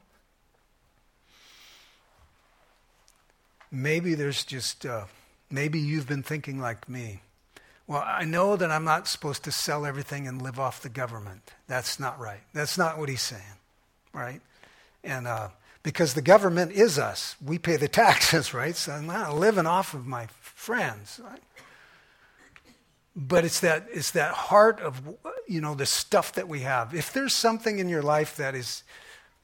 maybe 3.76 4.14
there's 4.14 4.44
just, 4.44 4.86
uh, 4.86 5.04
maybe 5.50 5.78
you've 5.78 6.08
been 6.08 6.22
thinking 6.22 6.58
like 6.60 6.88
me. 6.88 7.20
Well, 7.86 8.02
I 8.04 8.24
know 8.24 8.56
that 8.56 8.70
I'm 8.70 8.84
not 8.84 9.06
supposed 9.06 9.44
to 9.44 9.52
sell 9.52 9.86
everything 9.86 10.26
and 10.26 10.42
live 10.42 10.58
off 10.58 10.82
the 10.82 10.88
government. 10.88 11.52
That's 11.68 12.00
not 12.00 12.18
right. 12.18 12.40
That's 12.52 12.76
not 12.76 12.98
what 12.98 13.08
he's 13.08 13.22
saying, 13.22 13.42
right? 14.12 14.40
And 15.04 15.28
uh, 15.28 15.50
because 15.84 16.14
the 16.14 16.22
government 16.22 16.72
is 16.72 16.98
us, 16.98 17.36
we 17.44 17.58
pay 17.58 17.76
the 17.76 17.88
taxes, 18.04 18.52
right? 18.52 18.74
So 18.74 18.92
I'm 18.92 19.06
not 19.06 19.36
living 19.36 19.66
off 19.66 19.94
of 19.94 20.06
my 20.06 20.26
friends. 20.40 21.20
But 23.14 23.44
it's 23.44 23.60
that 23.60 23.86
it's 23.92 24.10
that 24.10 24.34
heart 24.34 24.80
of 24.80 25.00
you 25.48 25.62
know 25.62 25.74
the 25.74 25.86
stuff 25.86 26.32
that 26.32 26.48
we 26.48 26.60
have. 26.60 26.94
If 26.94 27.14
there's 27.14 27.34
something 27.34 27.78
in 27.78 27.88
your 27.88 28.02
life 28.02 28.36
that 28.36 28.54
is 28.54 28.82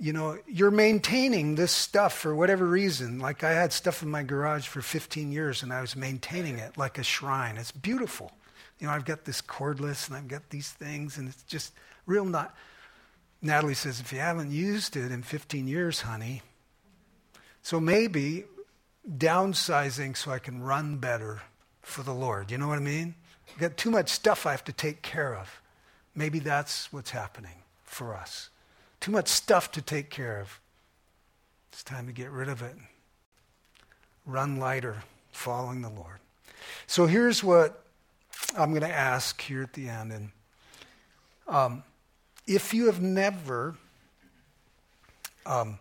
you 0.02 0.12
know, 0.12 0.36
you're 0.48 0.72
maintaining 0.72 1.54
this 1.54 1.70
stuff 1.70 2.12
for 2.12 2.34
whatever 2.34 2.66
reason. 2.66 3.20
Like 3.20 3.44
I 3.44 3.52
had 3.52 3.72
stuff 3.72 4.02
in 4.02 4.08
my 4.08 4.24
garage 4.24 4.66
for 4.66 4.82
15 4.82 5.30
years 5.30 5.62
and 5.62 5.72
I 5.72 5.80
was 5.80 5.94
maintaining 5.94 6.58
it 6.58 6.76
like 6.76 6.98
a 6.98 7.04
shrine. 7.04 7.56
It's 7.56 7.70
beautiful. 7.70 8.32
You 8.80 8.88
know, 8.88 8.92
I've 8.92 9.04
got 9.04 9.26
this 9.26 9.40
cordless 9.40 10.08
and 10.08 10.16
I've 10.16 10.26
got 10.26 10.50
these 10.50 10.70
things 10.70 11.18
and 11.18 11.28
it's 11.28 11.44
just 11.44 11.72
real 12.04 12.24
not. 12.24 12.52
Natalie 13.42 13.74
says, 13.74 14.00
if 14.00 14.12
you 14.12 14.18
haven't 14.18 14.50
used 14.50 14.96
it 14.96 15.12
in 15.12 15.22
15 15.22 15.68
years, 15.68 16.00
honey, 16.00 16.42
so 17.62 17.78
maybe 17.78 18.42
downsizing 19.08 20.16
so 20.16 20.32
I 20.32 20.40
can 20.40 20.60
run 20.60 20.96
better 20.96 21.42
for 21.80 22.02
the 22.02 22.12
Lord. 22.12 22.50
You 22.50 22.58
know 22.58 22.66
what 22.66 22.78
I 22.78 22.82
mean? 22.82 23.14
I've 23.52 23.60
got 23.60 23.76
too 23.76 23.92
much 23.92 24.08
stuff 24.08 24.46
I 24.46 24.50
have 24.50 24.64
to 24.64 24.72
take 24.72 25.02
care 25.02 25.36
of. 25.36 25.62
Maybe 26.12 26.40
that's 26.40 26.92
what's 26.92 27.10
happening 27.10 27.62
for 27.84 28.16
us 28.16 28.50
too 29.02 29.10
much 29.10 29.28
stuff 29.28 29.72
to 29.72 29.82
take 29.82 30.10
care 30.10 30.40
of. 30.40 30.60
It's 31.72 31.82
time 31.82 32.06
to 32.06 32.12
get 32.12 32.30
rid 32.30 32.48
of 32.48 32.62
it. 32.62 32.76
Run 34.24 34.58
lighter, 34.58 35.02
following 35.32 35.82
the 35.82 35.88
Lord. 35.88 36.20
So 36.86 37.06
here's 37.06 37.42
what 37.42 37.84
I'm 38.56 38.70
going 38.70 38.82
to 38.82 38.88
ask 38.88 39.40
here 39.42 39.60
at 39.60 39.72
the 39.72 39.88
end. 39.88 40.12
And 40.12 40.30
um, 41.48 41.82
if 42.46 42.72
you 42.72 42.86
have 42.86 43.02
never 43.02 43.74
um, 45.44 45.80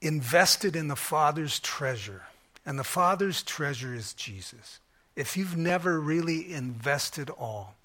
invested 0.00 0.74
in 0.74 0.88
the 0.88 0.96
Father's 0.96 1.60
treasure, 1.60 2.22
and 2.66 2.76
the 2.76 2.84
Father's 2.84 3.44
treasure 3.44 3.94
is 3.94 4.14
Jesus, 4.14 4.80
if 5.14 5.36
you've 5.36 5.56
never 5.56 6.00
really 6.00 6.52
invested 6.52 7.30
all, 7.30 7.76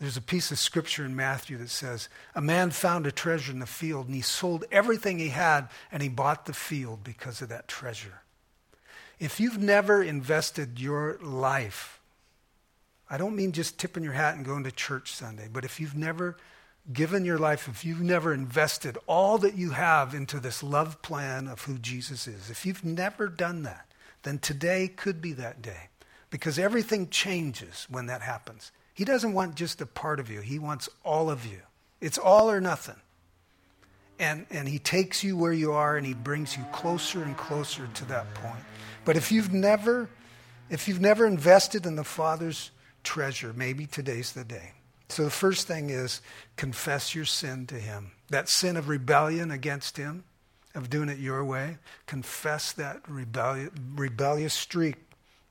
there's 0.00 0.16
a 0.16 0.22
piece 0.22 0.52
of 0.52 0.58
scripture 0.58 1.04
in 1.04 1.16
Matthew 1.16 1.56
that 1.58 1.70
says, 1.70 2.08
A 2.34 2.40
man 2.40 2.70
found 2.70 3.06
a 3.06 3.12
treasure 3.12 3.50
in 3.50 3.58
the 3.58 3.66
field, 3.66 4.06
and 4.06 4.14
he 4.14 4.20
sold 4.20 4.64
everything 4.70 5.18
he 5.18 5.30
had, 5.30 5.68
and 5.90 6.02
he 6.02 6.08
bought 6.08 6.46
the 6.46 6.52
field 6.52 7.02
because 7.02 7.42
of 7.42 7.48
that 7.48 7.66
treasure. 7.66 8.22
If 9.18 9.40
you've 9.40 9.58
never 9.58 10.00
invested 10.02 10.78
your 10.78 11.18
life, 11.20 12.00
I 13.10 13.18
don't 13.18 13.34
mean 13.34 13.50
just 13.50 13.78
tipping 13.78 14.04
your 14.04 14.12
hat 14.12 14.36
and 14.36 14.44
going 14.44 14.62
to 14.64 14.70
church 14.70 15.12
Sunday, 15.12 15.48
but 15.52 15.64
if 15.64 15.80
you've 15.80 15.96
never 15.96 16.36
given 16.92 17.24
your 17.24 17.38
life, 17.38 17.66
if 17.66 17.84
you've 17.84 18.00
never 18.00 18.32
invested 18.32 18.96
all 19.08 19.36
that 19.38 19.56
you 19.56 19.70
have 19.70 20.14
into 20.14 20.38
this 20.38 20.62
love 20.62 21.02
plan 21.02 21.48
of 21.48 21.62
who 21.62 21.76
Jesus 21.76 22.28
is, 22.28 22.50
if 22.50 22.64
you've 22.64 22.84
never 22.84 23.26
done 23.26 23.64
that, 23.64 23.90
then 24.22 24.38
today 24.38 24.86
could 24.86 25.20
be 25.20 25.32
that 25.32 25.60
day. 25.60 25.88
Because 26.30 26.58
everything 26.58 27.08
changes 27.08 27.86
when 27.90 28.06
that 28.06 28.22
happens. 28.22 28.70
He 28.98 29.04
doesn't 29.04 29.32
want 29.32 29.54
just 29.54 29.80
a 29.80 29.86
part 29.86 30.18
of 30.18 30.28
you, 30.28 30.40
He 30.40 30.58
wants 30.58 30.88
all 31.04 31.30
of 31.30 31.46
you. 31.46 31.60
It's 32.00 32.18
all 32.18 32.50
or 32.50 32.60
nothing. 32.60 32.96
And, 34.18 34.44
and 34.50 34.66
He 34.66 34.80
takes 34.80 35.22
you 35.22 35.36
where 35.36 35.52
you 35.52 35.70
are 35.70 35.96
and 35.96 36.04
He 36.04 36.14
brings 36.14 36.56
you 36.56 36.64
closer 36.72 37.22
and 37.22 37.36
closer 37.36 37.88
to 37.94 38.04
that 38.06 38.34
point. 38.34 38.58
But 39.04 39.16
if 39.16 39.30
you've 39.30 39.52
never, 39.52 40.10
if 40.68 40.88
you've 40.88 41.00
never 41.00 41.26
invested 41.26 41.86
in 41.86 41.94
the 41.94 42.02
Father's 42.02 42.72
treasure, 43.04 43.52
maybe 43.54 43.86
today's 43.86 44.32
the 44.32 44.42
day. 44.42 44.72
So 45.10 45.22
the 45.22 45.30
first 45.30 45.68
thing 45.68 45.90
is 45.90 46.20
confess 46.56 47.14
your 47.14 47.24
sin 47.24 47.68
to 47.68 47.76
Him. 47.76 48.10
That 48.30 48.48
sin 48.48 48.76
of 48.76 48.88
rebellion 48.88 49.52
against 49.52 49.96
Him, 49.96 50.24
of 50.74 50.90
doing 50.90 51.08
it 51.08 51.18
your 51.18 51.44
way, 51.44 51.78
confess 52.06 52.72
that 52.72 53.02
rebellious, 53.08 53.70
rebellious 53.94 54.54
streak 54.54 54.96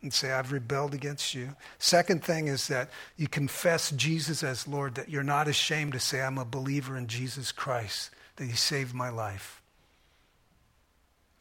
and 0.07 0.13
say, 0.13 0.31
I've 0.31 0.53
rebelled 0.53 0.93
against 0.93 1.35
you. 1.35 1.55
Second 1.79 2.23
thing 2.23 2.47
is 2.47 2.67
that 2.67 2.89
you 3.17 3.27
confess 3.27 3.91
Jesus 3.91 4.41
as 4.41 4.67
Lord, 4.67 4.95
that 4.95 5.09
you're 5.09 5.21
not 5.21 5.49
ashamed 5.49 5.91
to 5.93 5.99
say, 5.99 6.21
I'm 6.21 6.37
a 6.37 6.45
believer 6.45 6.97
in 6.97 7.07
Jesus 7.07 7.51
Christ, 7.51 8.09
that 8.37 8.45
He 8.45 8.55
saved 8.55 8.95
my 8.95 9.09
life. 9.09 9.61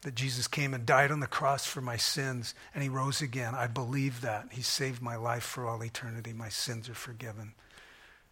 That 0.01 0.15
Jesus 0.15 0.47
came 0.47 0.73
and 0.73 0.85
died 0.85 1.11
on 1.11 1.21
the 1.21 1.27
cross 1.27 1.65
for 1.65 1.79
my 1.79 1.95
sins 1.95 2.53
and 2.73 2.83
He 2.83 2.89
rose 2.89 3.21
again. 3.21 3.55
I 3.55 3.67
believe 3.67 4.19
that. 4.21 4.49
He 4.51 4.61
saved 4.61 5.01
my 5.01 5.15
life 5.15 5.43
for 5.43 5.65
all 5.65 5.83
eternity. 5.83 6.33
My 6.33 6.49
sins 6.49 6.89
are 6.89 6.93
forgiven. 6.93 7.53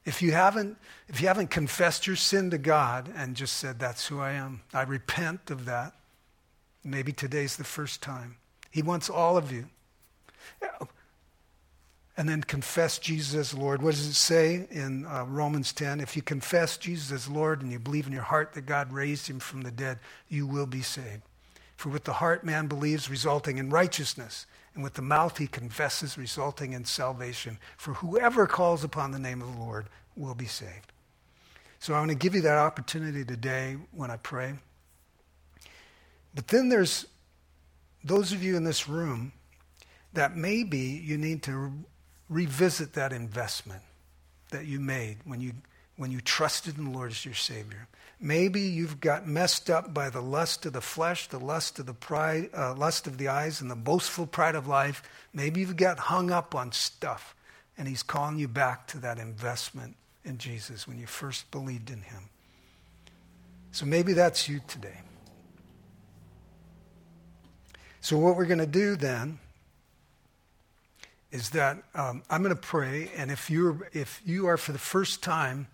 If 0.03 0.21
you 0.21 0.33
haven't, 0.33 0.77
if 1.07 1.21
you 1.21 1.27
haven't 1.27 1.49
confessed 1.49 2.07
your 2.07 2.17
sin 2.17 2.51
to 2.51 2.57
God 2.57 3.09
and 3.15 3.35
just 3.35 3.55
said, 3.55 3.79
That's 3.79 4.07
who 4.07 4.19
I 4.19 4.33
am, 4.33 4.61
I 4.73 4.83
repent 4.83 5.49
of 5.49 5.63
that, 5.65 5.93
maybe 6.83 7.13
today's 7.13 7.55
the 7.55 7.63
first 7.63 8.01
time. 8.01 8.35
He 8.69 8.81
wants 8.81 9.09
all 9.09 9.37
of 9.37 9.51
you 9.51 9.69
and 12.17 12.29
then 12.29 12.41
confess 12.41 12.97
Jesus 12.97 13.35
as 13.35 13.53
Lord. 13.53 13.81
What 13.81 13.91
does 13.91 14.07
it 14.07 14.13
say 14.13 14.67
in 14.71 15.05
uh, 15.05 15.25
Romans 15.25 15.73
10? 15.73 15.99
If 15.99 16.15
you 16.15 16.21
confess 16.21 16.77
Jesus 16.77 17.11
as 17.11 17.27
Lord 17.29 17.61
and 17.61 17.71
you 17.71 17.79
believe 17.79 18.07
in 18.07 18.13
your 18.13 18.21
heart 18.21 18.53
that 18.53 18.65
God 18.65 18.93
raised 18.93 19.27
him 19.27 19.39
from 19.39 19.63
the 19.63 19.71
dead, 19.71 19.99
you 20.29 20.47
will 20.47 20.65
be 20.65 20.81
saved. 20.81 21.23
For 21.75 21.89
with 21.89 22.05
the 22.05 22.13
heart 22.13 22.45
man 22.45 22.67
believes, 22.67 23.09
resulting 23.09 23.57
in 23.57 23.69
righteousness, 23.69 24.45
and 24.73 24.83
with 24.83 24.93
the 24.93 25.01
mouth 25.01 25.37
he 25.37 25.47
confesses, 25.47 26.17
resulting 26.17 26.71
in 26.71 26.85
salvation. 26.85 27.57
For 27.77 27.95
whoever 27.95 28.47
calls 28.47 28.83
upon 28.83 29.11
the 29.11 29.19
name 29.19 29.41
of 29.41 29.53
the 29.53 29.59
Lord 29.59 29.87
will 30.15 30.35
be 30.35 30.45
saved. 30.45 30.93
So 31.79 31.93
I 31.93 31.99
want 31.99 32.11
to 32.11 32.15
give 32.15 32.33
you 32.33 32.41
that 32.41 32.57
opportunity 32.57 33.25
today 33.25 33.77
when 33.91 34.09
I 34.09 34.17
pray. 34.17 34.53
But 36.33 36.47
then 36.47 36.69
there's 36.69 37.05
those 38.03 38.31
of 38.31 38.41
you 38.41 38.55
in 38.55 38.63
this 38.63 38.87
room 38.87 39.33
that 40.15 40.35
maybe 40.35 40.79
you 40.79 41.17
need 41.17 41.43
to 41.43 41.55
re- 41.55 41.71
revisit 42.29 42.93
that 42.93 43.13
investment 43.13 43.81
that 44.51 44.65
you 44.65 44.79
made 44.79 45.17
when 45.25 45.41
you 45.41 45.53
when 45.97 46.11
you 46.11 46.19
trusted 46.19 46.77
in 46.77 46.85
the 46.85 46.89
Lord 46.89 47.11
as 47.11 47.23
your 47.23 47.33
Savior. 47.33 47.87
Maybe 48.19 48.61
you've 48.61 48.99
got 48.99 49.27
messed 49.27 49.69
up 49.69 49.93
by 49.93 50.09
the 50.09 50.21
lust 50.21 50.65
of 50.65 50.73
the 50.73 50.81
flesh, 50.81 51.27
the 51.27 51.39
lust 51.39 51.79
of 51.79 51.85
the 51.85 51.93
pride, 51.93 52.49
uh, 52.53 52.73
lust 52.73 53.07
of 53.07 53.17
the 53.17 53.29
eyes, 53.29 53.61
and 53.61 53.71
the 53.71 53.75
boastful 53.75 54.27
pride 54.27 54.55
of 54.55 54.67
life. 54.67 55.03
Maybe 55.33 55.61
you've 55.61 55.77
got 55.77 55.97
hung 55.97 56.31
up 56.31 56.53
on 56.53 56.71
stuff, 56.71 57.35
and 57.77 57.87
He's 57.87 58.03
calling 58.03 58.37
you 58.37 58.47
back 58.47 58.87
to 58.87 58.97
that 58.99 59.19
investment 59.19 59.95
in 60.25 60.37
Jesus 60.37 60.87
when 60.87 60.97
you 60.97 61.07
first 61.07 61.49
believed 61.51 61.89
in 61.89 62.01
Him. 62.01 62.29
So 63.71 63.85
maybe 63.85 64.13
that's 64.13 64.49
you 64.49 64.61
today. 64.67 65.01
So, 68.01 68.17
what 68.17 68.37
we're 68.37 68.45
going 68.45 68.59
to 68.59 68.67
do 68.67 68.95
then 68.95 69.39
is 71.35 71.49
that 71.49 71.77
um, 71.93 72.23
I'm 72.29 72.41
going 72.41 72.55
to 72.55 72.61
pray, 72.61 73.11
and 73.17 73.29
if 73.29 73.49
you're 73.49 73.89
if 73.91 74.21
you 74.25 74.47
are 74.47 74.55
for 74.55 74.71
the 74.71 74.79
first 74.79 75.21
time 75.21 75.67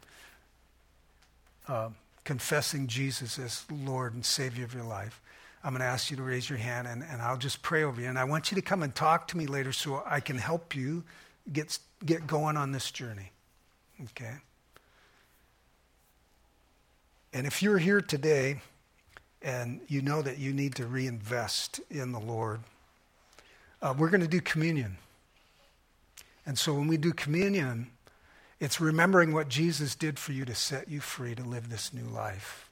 uh, 1.67 1.89
confessing 2.23 2.87
Jesus 2.87 3.37
as 3.37 3.63
Lord 3.71 4.15
and 4.15 4.25
Savior 4.25 4.65
of 4.65 4.73
your 4.73 4.83
life, 4.83 5.21
I'm 5.63 5.73
going 5.73 5.81
to 5.81 5.85
ask 5.85 6.09
you 6.09 6.17
to 6.17 6.23
raise 6.23 6.49
your 6.49 6.57
hand, 6.57 6.87
and, 6.87 7.03
and 7.03 7.21
I'll 7.21 7.37
just 7.37 7.61
pray 7.61 7.83
over 7.83 8.01
you. 8.01 8.07
And 8.07 8.17
I 8.17 8.23
want 8.23 8.51
you 8.51 8.55
to 8.55 8.61
come 8.63 8.81
and 8.81 8.93
talk 8.95 9.27
to 9.29 9.37
me 9.37 9.45
later 9.45 9.71
so 9.71 10.01
I 10.03 10.19
can 10.19 10.39
help 10.39 10.75
you 10.75 11.03
get 11.53 11.77
get 12.03 12.25
going 12.25 12.57
on 12.57 12.71
this 12.71 12.89
journey. 12.89 13.31
Okay. 14.05 14.33
And 17.33 17.45
if 17.45 17.61
you're 17.61 17.77
here 17.77 18.01
today 18.01 18.61
and 19.43 19.79
you 19.87 20.01
know 20.01 20.23
that 20.23 20.39
you 20.39 20.53
need 20.53 20.73
to 20.75 20.87
reinvest 20.87 21.79
in 21.91 22.13
the 22.13 22.19
Lord, 22.19 22.61
uh, 23.79 23.93
we're 23.95 24.09
going 24.09 24.21
to 24.21 24.27
do 24.27 24.41
communion. 24.41 24.97
And 26.45 26.57
so 26.57 26.73
when 26.73 26.87
we 26.87 26.97
do 26.97 27.13
communion, 27.13 27.91
it's 28.59 28.81
remembering 28.81 29.33
what 29.33 29.49
Jesus 29.49 29.95
did 29.95 30.17
for 30.17 30.31
you 30.31 30.45
to 30.45 30.55
set 30.55 30.89
you 30.89 30.99
free 30.99 31.35
to 31.35 31.43
live 31.43 31.69
this 31.69 31.93
new 31.93 32.05
life. 32.05 32.70